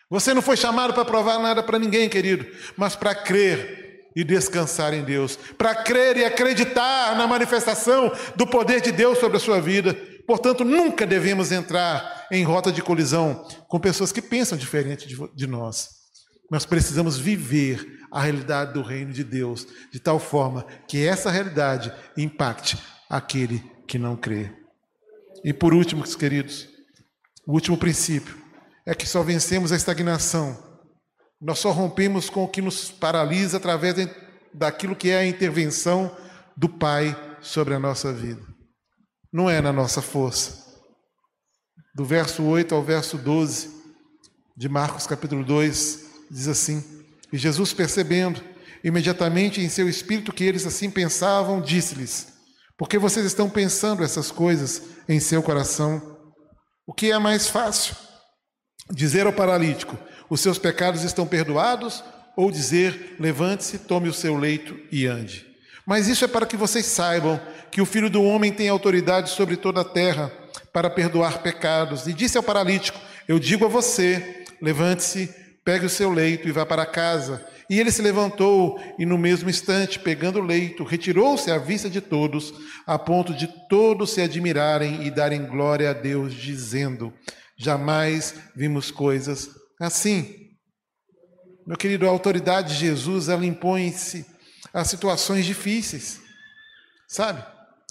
Você 0.09 0.33
não 0.33 0.41
foi 0.41 0.57
chamado 0.57 0.93
para 0.93 1.05
provar 1.05 1.39
nada 1.39 1.61
para 1.61 1.77
ninguém, 1.77 2.09
querido, 2.09 2.45
mas 2.75 2.95
para 2.95 3.13
crer 3.13 4.09
e 4.15 4.23
descansar 4.23 4.93
em 4.93 5.03
Deus, 5.03 5.37
para 5.57 5.75
crer 5.75 6.17
e 6.17 6.25
acreditar 6.25 7.15
na 7.15 7.27
manifestação 7.27 8.11
do 8.35 8.47
poder 8.47 8.81
de 8.81 8.91
Deus 8.91 9.19
sobre 9.19 9.37
a 9.37 9.39
sua 9.39 9.61
vida. 9.61 9.93
Portanto, 10.25 10.65
nunca 10.65 11.05
devemos 11.05 11.51
entrar 11.51 12.27
em 12.31 12.43
rota 12.43 12.71
de 12.71 12.81
colisão 12.81 13.47
com 13.67 13.79
pessoas 13.79 14.11
que 14.11 14.21
pensam 14.21 14.57
diferente 14.57 15.07
de 15.07 15.47
nós. 15.47 15.89
Nós 16.51 16.65
precisamos 16.65 17.17
viver 17.17 17.98
a 18.11 18.21
realidade 18.21 18.73
do 18.73 18.81
reino 18.81 19.13
de 19.13 19.23
Deus 19.23 19.67
de 19.91 19.99
tal 19.99 20.19
forma 20.19 20.65
que 20.87 21.05
essa 21.05 21.29
realidade 21.29 21.93
impacte 22.17 22.77
aquele 23.09 23.59
que 23.87 23.97
não 23.97 24.15
crê. 24.15 24.51
E 25.43 25.53
por 25.53 25.73
último, 25.73 26.03
queridos, 26.03 26.67
o 27.45 27.53
último 27.53 27.77
princípio 27.77 28.37
é 28.85 28.93
que 28.93 29.07
só 29.07 29.23
vencemos 29.23 29.71
a 29.71 29.75
estagnação. 29.75 30.57
Nós 31.41 31.59
só 31.59 31.71
rompemos 31.71 32.29
com 32.29 32.43
o 32.43 32.47
que 32.47 32.61
nos 32.61 32.91
paralisa 32.91 33.57
através 33.57 33.95
daquilo 34.53 34.95
que 34.95 35.09
é 35.09 35.19
a 35.19 35.25
intervenção 35.25 36.15
do 36.57 36.67
Pai 36.67 37.15
sobre 37.41 37.73
a 37.73 37.79
nossa 37.79 38.11
vida. 38.11 38.41
Não 39.31 39.49
é 39.49 39.61
na 39.61 39.71
nossa 39.71 40.01
força. 40.01 40.67
Do 41.95 42.03
verso 42.03 42.43
8 42.43 42.73
ao 42.75 42.83
verso 42.83 43.17
12 43.17 43.79
de 44.57 44.67
Marcos 44.67 45.07
capítulo 45.07 45.45
2, 45.45 46.25
diz 46.29 46.47
assim: 46.47 46.98
E 47.31 47.37
Jesus, 47.37 47.73
percebendo 47.73 48.41
imediatamente 48.83 49.61
em 49.61 49.69
seu 49.69 49.89
espírito 49.89 50.33
que 50.33 50.43
eles 50.43 50.65
assim 50.65 50.89
pensavam, 50.89 51.61
disse-lhes: 51.61 52.27
Por 52.77 52.87
que 52.87 52.97
vocês 52.97 53.25
estão 53.25 53.49
pensando 53.49 54.03
essas 54.03 54.31
coisas 54.31 54.81
em 55.07 55.19
seu 55.19 55.43
coração? 55.43 56.17
O 56.87 56.93
que 56.93 57.11
é 57.11 57.19
mais 57.19 57.47
fácil? 57.47 57.95
Dizer 58.91 59.25
ao 59.25 59.33
paralítico: 59.33 59.97
Os 60.29 60.41
seus 60.41 60.57
pecados 60.57 61.03
estão 61.03 61.27
perdoados? 61.27 62.03
Ou 62.35 62.49
dizer: 62.49 63.15
Levante-se, 63.19 63.79
tome 63.79 64.09
o 64.09 64.13
seu 64.13 64.35
leito 64.37 64.77
e 64.91 65.05
ande. 65.05 65.45
Mas 65.85 66.07
isso 66.07 66.23
é 66.23 66.27
para 66.27 66.45
que 66.45 66.57
vocês 66.57 66.85
saibam 66.85 67.39
que 67.71 67.81
o 67.81 67.85
Filho 67.85 68.09
do 68.09 68.23
Homem 68.23 68.51
tem 68.51 68.69
autoridade 68.69 69.29
sobre 69.29 69.55
toda 69.55 69.81
a 69.81 69.85
terra 69.85 70.31
para 70.71 70.89
perdoar 70.89 71.39
pecados. 71.41 72.07
E 72.07 72.13
disse 72.13 72.37
ao 72.37 72.43
paralítico: 72.43 72.99
Eu 73.27 73.39
digo 73.39 73.65
a 73.65 73.67
você: 73.67 74.45
Levante-se, 74.61 75.33
pegue 75.69 75.85
o 75.85 75.89
seu 75.89 76.09
leito 76.09 76.47
e 76.47 76.51
vá 76.51 76.65
para 76.65 76.83
casa. 76.83 77.45
E 77.69 77.79
ele 77.79 77.91
se 77.91 78.01
levantou 78.01 78.79
e, 78.97 79.05
no 79.05 79.19
mesmo 79.19 79.51
instante, 79.51 79.99
pegando 79.99 80.39
o 80.39 80.43
leito, 80.43 80.83
retirou-se 80.83 81.51
à 81.51 81.59
vista 81.59 81.87
de 81.87 82.01
todos, 82.01 82.51
a 82.87 82.97
ponto 82.97 83.35
de 83.35 83.47
todos 83.69 84.09
se 84.09 84.19
admirarem 84.19 85.05
e 85.05 85.11
darem 85.11 85.45
glória 85.45 85.91
a 85.91 85.93
Deus, 85.93 86.33
dizendo: 86.33 87.13
Jamais 87.55 88.33
vimos 88.55 88.89
coisas 88.89 89.47
assim. 89.79 90.33
Meu 91.67 91.77
querido, 91.77 92.07
a 92.07 92.09
autoridade 92.09 92.69
de 92.73 92.79
Jesus, 92.79 93.29
ela 93.29 93.45
impõe-se 93.45 94.25
a 94.73 94.83
situações 94.83 95.45
difíceis, 95.45 96.19
sabe? 97.07 97.45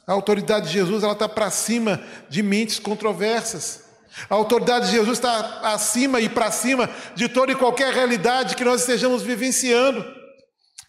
A 0.05 0.13
autoridade 0.13 0.67
de 0.67 0.73
Jesus, 0.73 1.05
ela 1.05 1.13
está 1.13 1.29
para 1.29 1.49
cima 1.49 2.03
de 2.29 2.43
mentes 2.43 2.81
controversas. 2.81 3.88
A 4.29 4.35
autoridade 4.35 4.87
de 4.87 4.93
Jesus 4.93 5.19
está 5.19 5.61
acima 5.63 6.21
e 6.21 6.29
para 6.29 6.51
cima 6.51 6.91
de 7.15 7.29
toda 7.29 7.53
e 7.53 7.57
qualquer 7.57 7.93
realidade 7.93 8.57
que 8.57 8.65
nós 8.65 8.81
estejamos 8.81 9.23
vivenciando, 9.23 10.05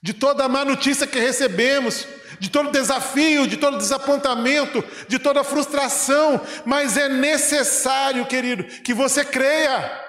de 0.01 0.13
toda 0.13 0.45
a 0.45 0.49
má 0.49 0.63
notícia 0.63 1.05
que 1.05 1.19
recebemos, 1.19 2.07
de 2.39 2.49
todo 2.49 2.71
desafio, 2.71 3.47
de 3.47 3.57
todo 3.57 3.77
desapontamento, 3.77 4.83
de 5.07 5.19
toda 5.19 5.43
frustração, 5.43 6.39
mas 6.65 6.97
é 6.97 7.09
necessário, 7.09 8.25
querido, 8.25 8.63
que 8.63 8.93
você 8.93 9.25
creia. 9.25 10.07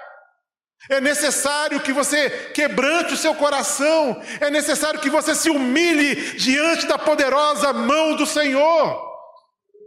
É 0.89 0.99
necessário 0.99 1.79
que 1.79 1.93
você 1.93 2.29
quebrante 2.53 3.13
o 3.13 3.17
seu 3.17 3.35
coração, 3.35 4.21
é 4.39 4.49
necessário 4.49 4.99
que 4.99 5.09
você 5.09 5.35
se 5.35 5.49
humilhe 5.49 6.15
diante 6.37 6.87
da 6.87 6.97
poderosa 6.97 7.71
mão 7.71 8.15
do 8.15 8.25
Senhor. 8.25 9.10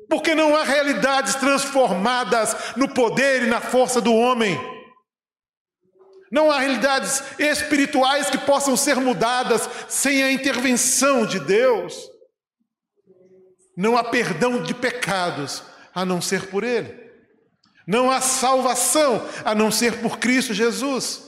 Porque 0.08 0.34
não 0.34 0.54
há 0.54 0.62
realidades 0.62 1.34
transformadas 1.34 2.76
no 2.76 2.88
poder 2.88 3.42
e 3.42 3.46
na 3.46 3.60
força 3.60 4.00
do 4.00 4.14
homem. 4.14 4.58
Não 6.30 6.50
há 6.50 6.58
realidades 6.58 7.22
espirituais 7.38 8.28
que 8.28 8.38
possam 8.38 8.76
ser 8.76 8.96
mudadas 8.96 9.68
sem 9.88 10.22
a 10.22 10.32
intervenção 10.32 11.24
de 11.24 11.38
Deus. 11.38 11.94
Não 13.76 13.96
há 13.96 14.04
perdão 14.04 14.62
de 14.62 14.74
pecados 14.74 15.62
a 15.94 16.04
não 16.04 16.20
ser 16.20 16.48
por 16.48 16.64
Ele. 16.64 17.02
Não 17.86 18.10
há 18.10 18.20
salvação 18.20 19.24
a 19.44 19.54
não 19.54 19.70
ser 19.70 20.00
por 20.00 20.18
Cristo 20.18 20.54
Jesus. 20.54 21.22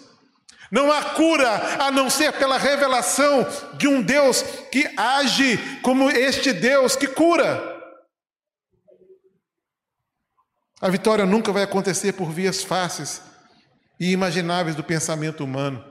Não 0.70 0.90
há 0.90 1.02
cura 1.10 1.76
a 1.78 1.92
não 1.92 2.10
ser 2.10 2.32
pela 2.32 2.58
revelação 2.58 3.46
de 3.74 3.86
um 3.86 4.02
Deus 4.02 4.42
que 4.72 4.90
age 4.96 5.58
como 5.82 6.10
este 6.10 6.52
Deus 6.52 6.96
que 6.96 7.06
cura. 7.06 7.75
A 10.80 10.90
vitória 10.90 11.24
nunca 11.24 11.52
vai 11.52 11.62
acontecer 11.62 12.12
por 12.12 12.30
vias 12.30 12.62
fáceis 12.62 13.22
e 13.98 14.12
imagináveis 14.12 14.76
do 14.76 14.84
pensamento 14.84 15.42
humano. 15.42 15.82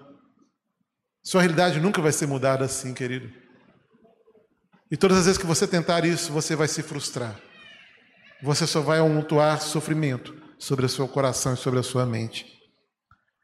Sua 1.24 1.41
realidade 1.41 1.80
nunca 1.80 2.02
vai 2.02 2.12
ser 2.12 2.28
mudada 2.28 2.65
assim, 2.65 2.93
querido. 2.93 3.32
E 4.91 4.95
todas 4.95 5.17
as 5.17 5.26
vezes 5.26 5.41
que 5.41 5.48
você 5.48 5.67
tentar 5.67 6.06
isso, 6.06 6.32
você 6.32 6.56
vai 6.56 6.67
se 6.67 6.84
frustrar. 6.84 7.36
Você 8.43 8.67
só 8.67 8.82
vai 8.82 9.00
amontoar 9.00 9.60
sofrimento 9.60 10.39
sobre 10.60 10.86
o 10.86 10.89
seu 10.89 11.08
coração 11.08 11.56
e 11.56 11.58
sobre 11.58 11.80
a 11.80 11.84
sua 11.84 12.06
mente. 12.06 12.45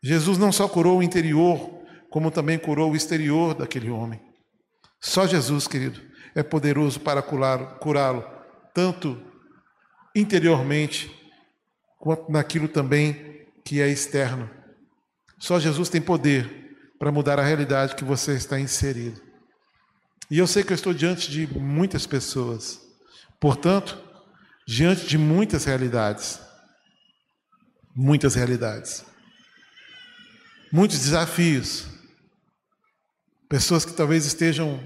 Jesus 0.03 0.37
não 0.37 0.51
só 0.51 0.67
curou 0.67 0.99
o 0.99 1.03
interior, 1.03 1.81
como 2.11 2.29
também 2.29 2.59
curou 2.59 2.91
o 2.91 2.95
exterior 2.95 3.55
daquele 3.55 3.89
homem. 3.89 4.21
Só 4.99 5.25
Jesus, 5.25 5.67
querido, 5.67 5.99
é 6.35 6.43
poderoso 6.43 6.99
para 6.99 7.23
curá-lo, 7.23 8.23
tanto 8.75 9.19
interiormente 10.15 11.20
quanto 12.01 12.31
naquilo 12.31 12.67
também 12.67 13.45
que 13.63 13.79
é 13.79 13.87
externo. 13.87 14.49
Só 15.37 15.59
Jesus 15.59 15.87
tem 15.87 16.01
poder 16.01 16.75
para 16.97 17.11
mudar 17.11 17.39
a 17.39 17.43
realidade 17.43 17.95
que 17.95 18.03
você 18.03 18.33
está 18.33 18.59
inserido. 18.59 19.21
E 20.29 20.39
eu 20.39 20.47
sei 20.47 20.63
que 20.63 20.73
eu 20.73 20.75
estou 20.75 20.93
diante 20.93 21.29
de 21.29 21.47
muitas 21.47 22.07
pessoas, 22.07 22.81
portanto, 23.39 24.01
diante 24.67 25.05
de 25.05 25.17
muitas 25.17 25.65
realidades. 25.65 26.39
Muitas 27.95 28.33
realidades. 28.33 29.05
Muitos 30.71 30.99
desafios. 30.99 31.85
Pessoas 33.47 33.85
que 33.85 33.93
talvez 33.93 34.25
estejam 34.25 34.81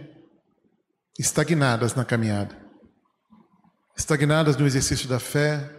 estagnadas 1.17 1.95
na 1.95 2.03
caminhada, 2.03 2.57
estagnadas 3.95 4.57
no 4.57 4.65
exercício 4.65 5.07
da 5.07 5.19
fé, 5.19 5.74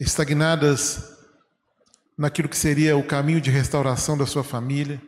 estagnadas 0.00 1.14
naquilo 2.16 2.48
que 2.48 2.56
seria 2.56 2.96
o 2.96 3.06
caminho 3.06 3.40
de 3.40 3.50
restauração 3.50 4.16
da 4.16 4.26
sua 4.26 4.42
família, 4.42 5.00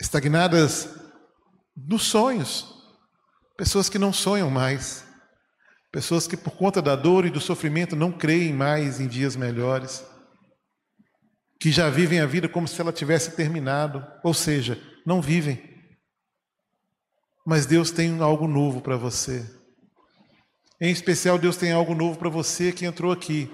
estagnadas 0.00 0.88
nos 1.76 2.04
sonhos, 2.04 2.66
pessoas 3.56 3.90
que 3.90 3.98
não 3.98 4.14
sonham 4.14 4.50
mais, 4.50 5.04
pessoas 5.92 6.26
que 6.26 6.36
por 6.36 6.56
conta 6.56 6.80
da 6.80 6.96
dor 6.96 7.26
e 7.26 7.30
do 7.30 7.40
sofrimento 7.40 7.94
não 7.94 8.10
creem 8.10 8.52
mais 8.52 8.98
em 8.98 9.06
dias 9.06 9.36
melhores, 9.36 10.04
que 11.60 11.70
já 11.70 11.90
vivem 11.90 12.20
a 12.20 12.26
vida 12.26 12.48
como 12.48 12.66
se 12.66 12.80
ela 12.80 12.92
tivesse 12.92 13.32
terminado, 13.32 14.06
ou 14.22 14.32
seja, 14.32 14.80
não 15.04 15.20
vivem. 15.20 15.62
Mas 17.46 17.66
Deus 17.66 17.90
tem 17.90 18.20
algo 18.20 18.48
novo 18.48 18.80
para 18.80 18.96
você. 18.96 19.50
Em 20.80 20.90
especial, 20.90 21.38
Deus 21.38 21.56
tem 21.56 21.72
algo 21.72 21.94
novo 21.94 22.18
para 22.18 22.28
você 22.28 22.72
que 22.72 22.84
entrou 22.84 23.12
aqui 23.12 23.50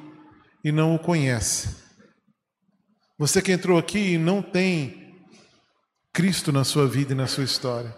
e 0.65 0.71
não 0.71 0.95
o 0.95 0.99
conhece. 0.99 1.77
Você 3.19 3.41
que 3.41 3.53
entrou 3.53 3.79
aqui 3.79 4.15
e 4.15 4.19
não 4.19 4.43
tem 4.43 5.27
Cristo 6.13 6.53
na 6.53 6.65
sua 6.65 6.87
vida 6.87 7.13
e 7.13 7.17
na 7.17 7.27
sua 7.27 7.45
história. 7.45 7.97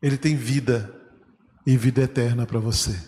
Ele 0.00 0.18
tem 0.18 0.36
vida 0.36 0.92
e 1.66 1.76
vida 1.76 2.02
eterna 2.02 2.46
para 2.46 2.58
você. 2.58 2.98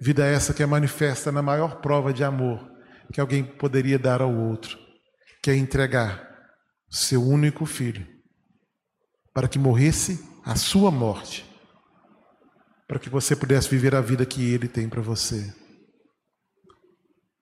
Vida 0.00 0.26
essa 0.26 0.52
que 0.52 0.62
é 0.62 0.66
manifesta 0.66 1.30
na 1.30 1.40
maior 1.40 1.80
prova 1.80 2.12
de 2.12 2.24
amor 2.24 2.76
que 3.12 3.20
alguém 3.20 3.44
poderia 3.44 3.98
dar 3.98 4.20
ao 4.20 4.34
outro, 4.34 4.78
que 5.42 5.50
é 5.50 5.56
entregar 5.56 6.26
seu 6.90 7.22
único 7.22 7.64
filho 7.64 8.06
para 9.32 9.48
que 9.48 9.58
morresse 9.58 10.24
a 10.44 10.56
sua 10.56 10.90
morte, 10.90 11.44
para 12.86 12.98
que 12.98 13.10
você 13.10 13.34
pudesse 13.34 13.68
viver 13.68 13.94
a 13.94 14.00
vida 14.00 14.24
que 14.24 14.52
ele 14.52 14.68
tem 14.68 14.88
para 14.88 15.00
você. 15.00 15.52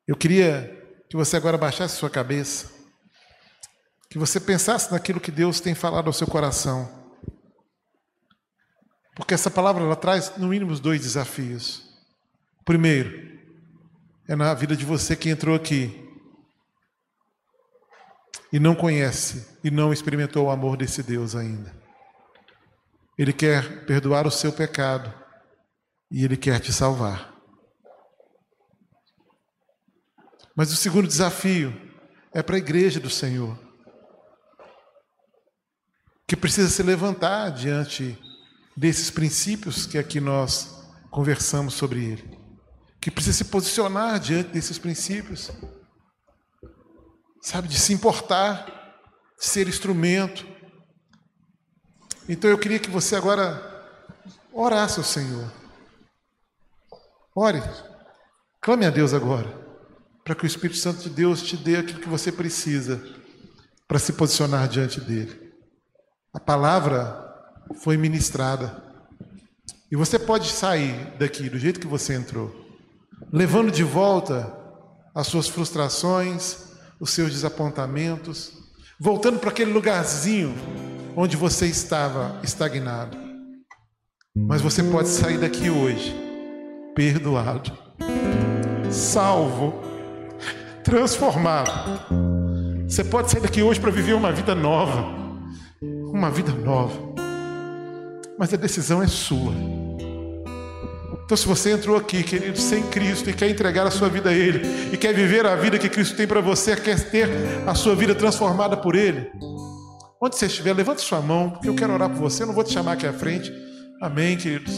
Eu 0.06 0.16
queria 0.16 0.82
que 1.08 1.16
você 1.16 1.36
agora 1.36 1.58
baixasse 1.58 1.96
sua 1.96 2.10
cabeça, 2.10 2.70
que 4.08 4.18
você 4.18 4.40
pensasse 4.40 4.90
naquilo 4.90 5.20
que 5.20 5.30
Deus 5.30 5.60
tem 5.60 5.74
falado 5.74 6.06
ao 6.06 6.12
seu 6.12 6.26
coração. 6.26 7.02
Porque 9.14 9.34
essa 9.34 9.50
palavra 9.50 9.84
ela 9.84 9.96
traz 9.96 10.36
no 10.36 10.48
mínimo 10.48 10.78
dois 10.78 11.00
desafios. 11.00 11.82
Primeiro, 12.64 13.38
é 14.26 14.34
na 14.34 14.52
vida 14.54 14.76
de 14.76 14.84
você 14.84 15.14
que 15.14 15.28
entrou 15.28 15.54
aqui 15.54 16.00
e 18.52 18.58
não 18.58 18.74
conhece 18.74 19.58
e 19.62 19.70
não 19.70 19.92
experimentou 19.92 20.46
o 20.46 20.50
amor 20.50 20.76
desse 20.76 21.02
Deus 21.02 21.34
ainda. 21.34 21.74
Ele 23.16 23.32
quer 23.32 23.84
perdoar 23.84 24.26
o 24.26 24.30
seu 24.30 24.52
pecado 24.52 25.23
e 26.14 26.24
ele 26.24 26.36
quer 26.36 26.60
te 26.60 26.72
salvar. 26.72 27.34
Mas 30.54 30.72
o 30.72 30.76
segundo 30.76 31.08
desafio 31.08 31.74
é 32.32 32.40
para 32.40 32.54
a 32.54 32.58
igreja 32.58 33.00
do 33.00 33.10
Senhor, 33.10 33.58
que 36.24 36.36
precisa 36.36 36.68
se 36.68 36.84
levantar 36.84 37.50
diante 37.50 38.16
desses 38.76 39.10
princípios 39.10 39.86
que 39.86 39.98
aqui 39.98 40.20
nós 40.20 40.86
conversamos 41.10 41.74
sobre 41.74 42.04
ele, 42.04 42.38
que 43.00 43.10
precisa 43.10 43.38
se 43.38 43.46
posicionar 43.46 44.20
diante 44.20 44.50
desses 44.50 44.78
princípios, 44.78 45.50
sabe, 47.42 47.66
de 47.66 47.76
se 47.76 47.92
importar, 47.92 48.66
de 49.36 49.46
ser 49.46 49.66
instrumento. 49.66 50.46
Então 52.28 52.48
eu 52.48 52.58
queria 52.58 52.78
que 52.78 52.88
você 52.88 53.16
agora 53.16 53.60
orasse 54.52 55.00
ao 55.00 55.04
Senhor. 55.04 55.63
Ore, 57.36 57.60
clame 58.60 58.86
a 58.86 58.90
Deus 58.90 59.12
agora, 59.12 59.48
para 60.22 60.36
que 60.36 60.44
o 60.44 60.46
Espírito 60.46 60.78
Santo 60.78 61.02
de 61.02 61.10
Deus 61.10 61.42
te 61.42 61.56
dê 61.56 61.76
aquilo 61.76 61.98
que 61.98 62.08
você 62.08 62.30
precisa 62.30 63.02
para 63.88 63.98
se 63.98 64.12
posicionar 64.12 64.68
diante 64.68 65.00
dele. 65.00 65.52
A 66.32 66.38
palavra 66.38 67.28
foi 67.82 67.96
ministrada. 67.96 68.84
E 69.90 69.96
você 69.96 70.16
pode 70.16 70.48
sair 70.48 70.94
daqui 71.18 71.50
do 71.50 71.58
jeito 71.58 71.80
que 71.80 71.88
você 71.88 72.14
entrou, 72.14 72.54
levando 73.32 73.72
de 73.72 73.82
volta 73.82 74.56
as 75.12 75.26
suas 75.26 75.48
frustrações, 75.48 76.68
os 77.00 77.10
seus 77.10 77.32
desapontamentos, 77.32 78.52
voltando 78.98 79.40
para 79.40 79.50
aquele 79.50 79.72
lugarzinho 79.72 80.54
onde 81.16 81.36
você 81.36 81.66
estava 81.66 82.40
estagnado. 82.44 83.18
Mas 84.36 84.62
você 84.62 84.84
pode 84.84 85.08
sair 85.08 85.38
daqui 85.38 85.68
hoje 85.68 86.23
perdoado, 86.94 87.72
salvo, 88.90 89.80
transformado. 90.82 91.70
Você 92.88 93.02
pode 93.02 93.30
sair 93.30 93.40
daqui 93.40 93.62
hoje 93.62 93.80
para 93.80 93.90
viver 93.90 94.14
uma 94.14 94.30
vida 94.32 94.54
nova, 94.54 95.04
uma 95.82 96.30
vida 96.30 96.52
nova 96.52 97.14
mas 98.38 98.52
a 98.52 98.56
decisão 98.56 99.02
é 99.02 99.06
sua. 99.06 99.52
Então, 101.24 101.36
se 101.36 101.46
você 101.46 101.70
entrou 101.70 101.96
aqui, 101.96 102.22
querido, 102.22 102.58
sem 102.58 102.82
Cristo 102.88 103.30
e 103.30 103.32
quer 103.32 103.48
entregar 103.48 103.86
a 103.86 103.90
sua 103.90 104.08
vida 104.08 104.28
a 104.30 104.32
Ele, 104.32 104.92
e 104.92 104.96
quer 104.96 105.14
viver 105.14 105.46
a 105.46 105.56
vida 105.56 105.78
que 105.78 105.88
Cristo 105.88 106.16
tem 106.16 106.26
para 106.26 106.40
você, 106.40 106.76
quer 106.76 107.00
ter 107.10 107.28
a 107.66 107.74
sua 107.74 107.94
vida 107.94 108.14
transformada 108.14 108.76
por 108.76 108.94
Ele, 108.94 109.30
onde 110.20 110.36
você 110.36 110.46
estiver, 110.46 110.74
levante 110.74 111.00
sua 111.00 111.20
mão, 111.20 111.50
porque 111.50 111.68
eu 111.68 111.74
quero 111.74 111.94
orar 111.94 112.10
por 112.10 112.18
você. 112.18 112.42
Eu 112.42 112.48
não 112.48 112.54
vou 112.54 112.64
te 112.64 112.72
chamar 112.72 112.92
aqui 112.92 113.06
à 113.06 113.12
frente. 113.12 113.52
Amém, 114.02 114.36
queridos. 114.36 114.74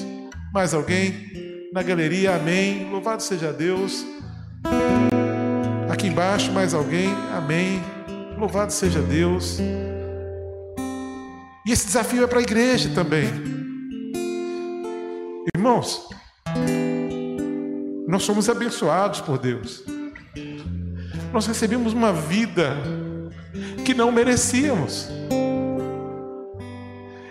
Mais 0.53 0.73
alguém? 0.73 1.46
Na 1.77 1.83
galeria, 1.83 2.37
amém. 2.37 2.89
Louvado 2.91 3.23
seja 3.23 3.53
Deus. 3.53 4.03
Aqui 5.91 6.07
embaixo, 6.07 6.51
mais 6.51 6.73
alguém? 6.73 7.11
Amém. 7.37 7.83
Louvado 8.39 8.73
seja 8.73 9.03
Deus. 9.03 9.59
E 11.67 11.71
esse 11.71 11.85
desafio 11.85 12.25
é 12.25 12.27
para 12.27 12.39
a 12.39 12.43
igreja 12.43 12.89
também. 12.95 13.29
Irmãos, 15.55 16.09
nós 18.09 18.23
somos 18.23 18.49
abençoados 18.49 19.21
por 19.21 19.37
Deus. 19.37 19.85
Nós 21.31 21.47
recebemos 21.47 21.93
uma 21.93 22.11
vida 22.11 22.75
que 23.85 23.93
não 23.93 24.11
merecíamos. 24.11 25.11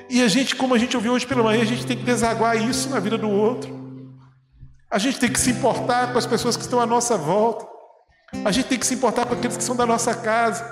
E 0.08 0.22
a 0.22 0.28
gente, 0.28 0.56
como 0.56 0.76
a 0.76 0.78
gente 0.78 0.96
ouviu 0.96 1.14
hoje 1.14 1.26
pela 1.26 1.42
manhã, 1.42 1.64
a 1.64 1.66
gente 1.66 1.84
tem 1.88 1.98
que 1.98 2.04
desaguar 2.04 2.56
isso 2.56 2.90
na 2.92 3.00
vida 3.00 3.18
do 3.18 3.28
outro. 3.28 3.85
A 4.96 4.98
gente 4.98 5.20
tem 5.20 5.30
que 5.30 5.38
se 5.38 5.52
importar 5.52 6.14
com 6.14 6.18
as 6.18 6.26
pessoas 6.26 6.56
que 6.56 6.64
estão 6.64 6.80
à 6.80 6.86
nossa 6.86 7.18
volta. 7.18 7.68
A 8.46 8.50
gente 8.50 8.68
tem 8.68 8.80
que 8.80 8.88
se 8.88 8.94
importar 8.94 9.26
com 9.26 9.34
aqueles 9.34 9.58
que 9.58 9.64
são 9.64 9.76
da 9.76 9.86
nossa 9.86 10.14
casa. 10.16 10.64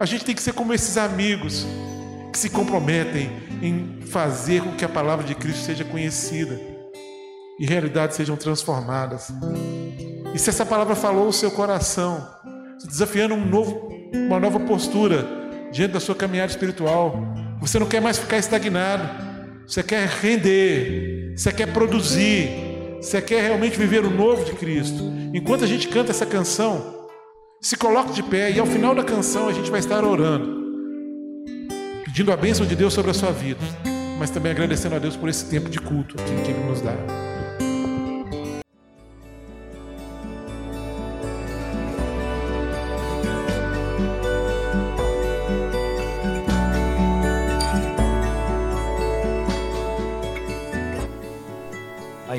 A 0.00 0.04
gente 0.04 0.24
tem 0.24 0.34
que 0.34 0.42
ser 0.42 0.52
como 0.52 0.74
esses 0.74 0.96
amigos 0.96 1.64
que 2.32 2.38
se 2.40 2.50
comprometem 2.50 3.30
em 3.62 4.00
fazer 4.04 4.64
com 4.64 4.72
que 4.72 4.84
a 4.84 4.88
palavra 4.88 5.24
de 5.24 5.32
Cristo 5.36 5.60
seja 5.60 5.84
conhecida 5.84 6.60
e 7.60 7.64
realidades 7.64 8.16
sejam 8.16 8.36
transformadas. 8.36 9.32
E 10.34 10.38
se 10.40 10.50
essa 10.50 10.66
palavra 10.66 10.96
falou 10.96 11.28
o 11.28 11.32
seu 11.32 11.52
coração, 11.52 12.28
desafiando 12.84 13.36
um 13.36 13.46
novo, 13.46 13.88
uma 14.12 14.40
nova 14.40 14.58
postura 14.58 15.24
diante 15.70 15.92
da 15.92 16.00
sua 16.00 16.16
caminhada 16.16 16.50
espiritual, 16.50 17.16
você 17.60 17.78
não 17.78 17.86
quer 17.86 18.00
mais 18.00 18.18
ficar 18.18 18.38
estagnado, 18.38 19.08
você 19.68 19.84
quer 19.84 20.08
render, 20.08 21.32
você 21.36 21.52
quer 21.52 21.72
produzir, 21.72 22.65
você 23.06 23.22
quer 23.22 23.40
realmente 23.40 23.78
viver 23.78 24.04
o 24.04 24.10
novo 24.10 24.44
de 24.44 24.52
Cristo. 24.52 25.12
Enquanto 25.32 25.62
a 25.62 25.66
gente 25.66 25.86
canta 25.86 26.10
essa 26.10 26.26
canção, 26.26 27.06
se 27.60 27.76
coloque 27.76 28.12
de 28.12 28.22
pé 28.22 28.50
e 28.50 28.58
ao 28.58 28.66
final 28.66 28.96
da 28.96 29.04
canção 29.04 29.48
a 29.48 29.52
gente 29.52 29.70
vai 29.70 29.78
estar 29.78 30.02
orando 30.02 30.56
pedindo 32.04 32.32
a 32.32 32.36
bênção 32.36 32.66
de 32.66 32.74
Deus 32.74 32.92
sobre 32.92 33.10
a 33.10 33.14
sua 33.14 33.30
vida, 33.30 33.60
mas 34.18 34.30
também 34.30 34.50
agradecendo 34.50 34.96
a 34.96 34.98
Deus 34.98 35.16
por 35.16 35.28
esse 35.28 35.44
tempo 35.48 35.68
de 35.68 35.78
culto 35.78 36.16
que 36.16 36.50
Ele 36.50 36.68
nos 36.68 36.80
dá. 36.80 36.96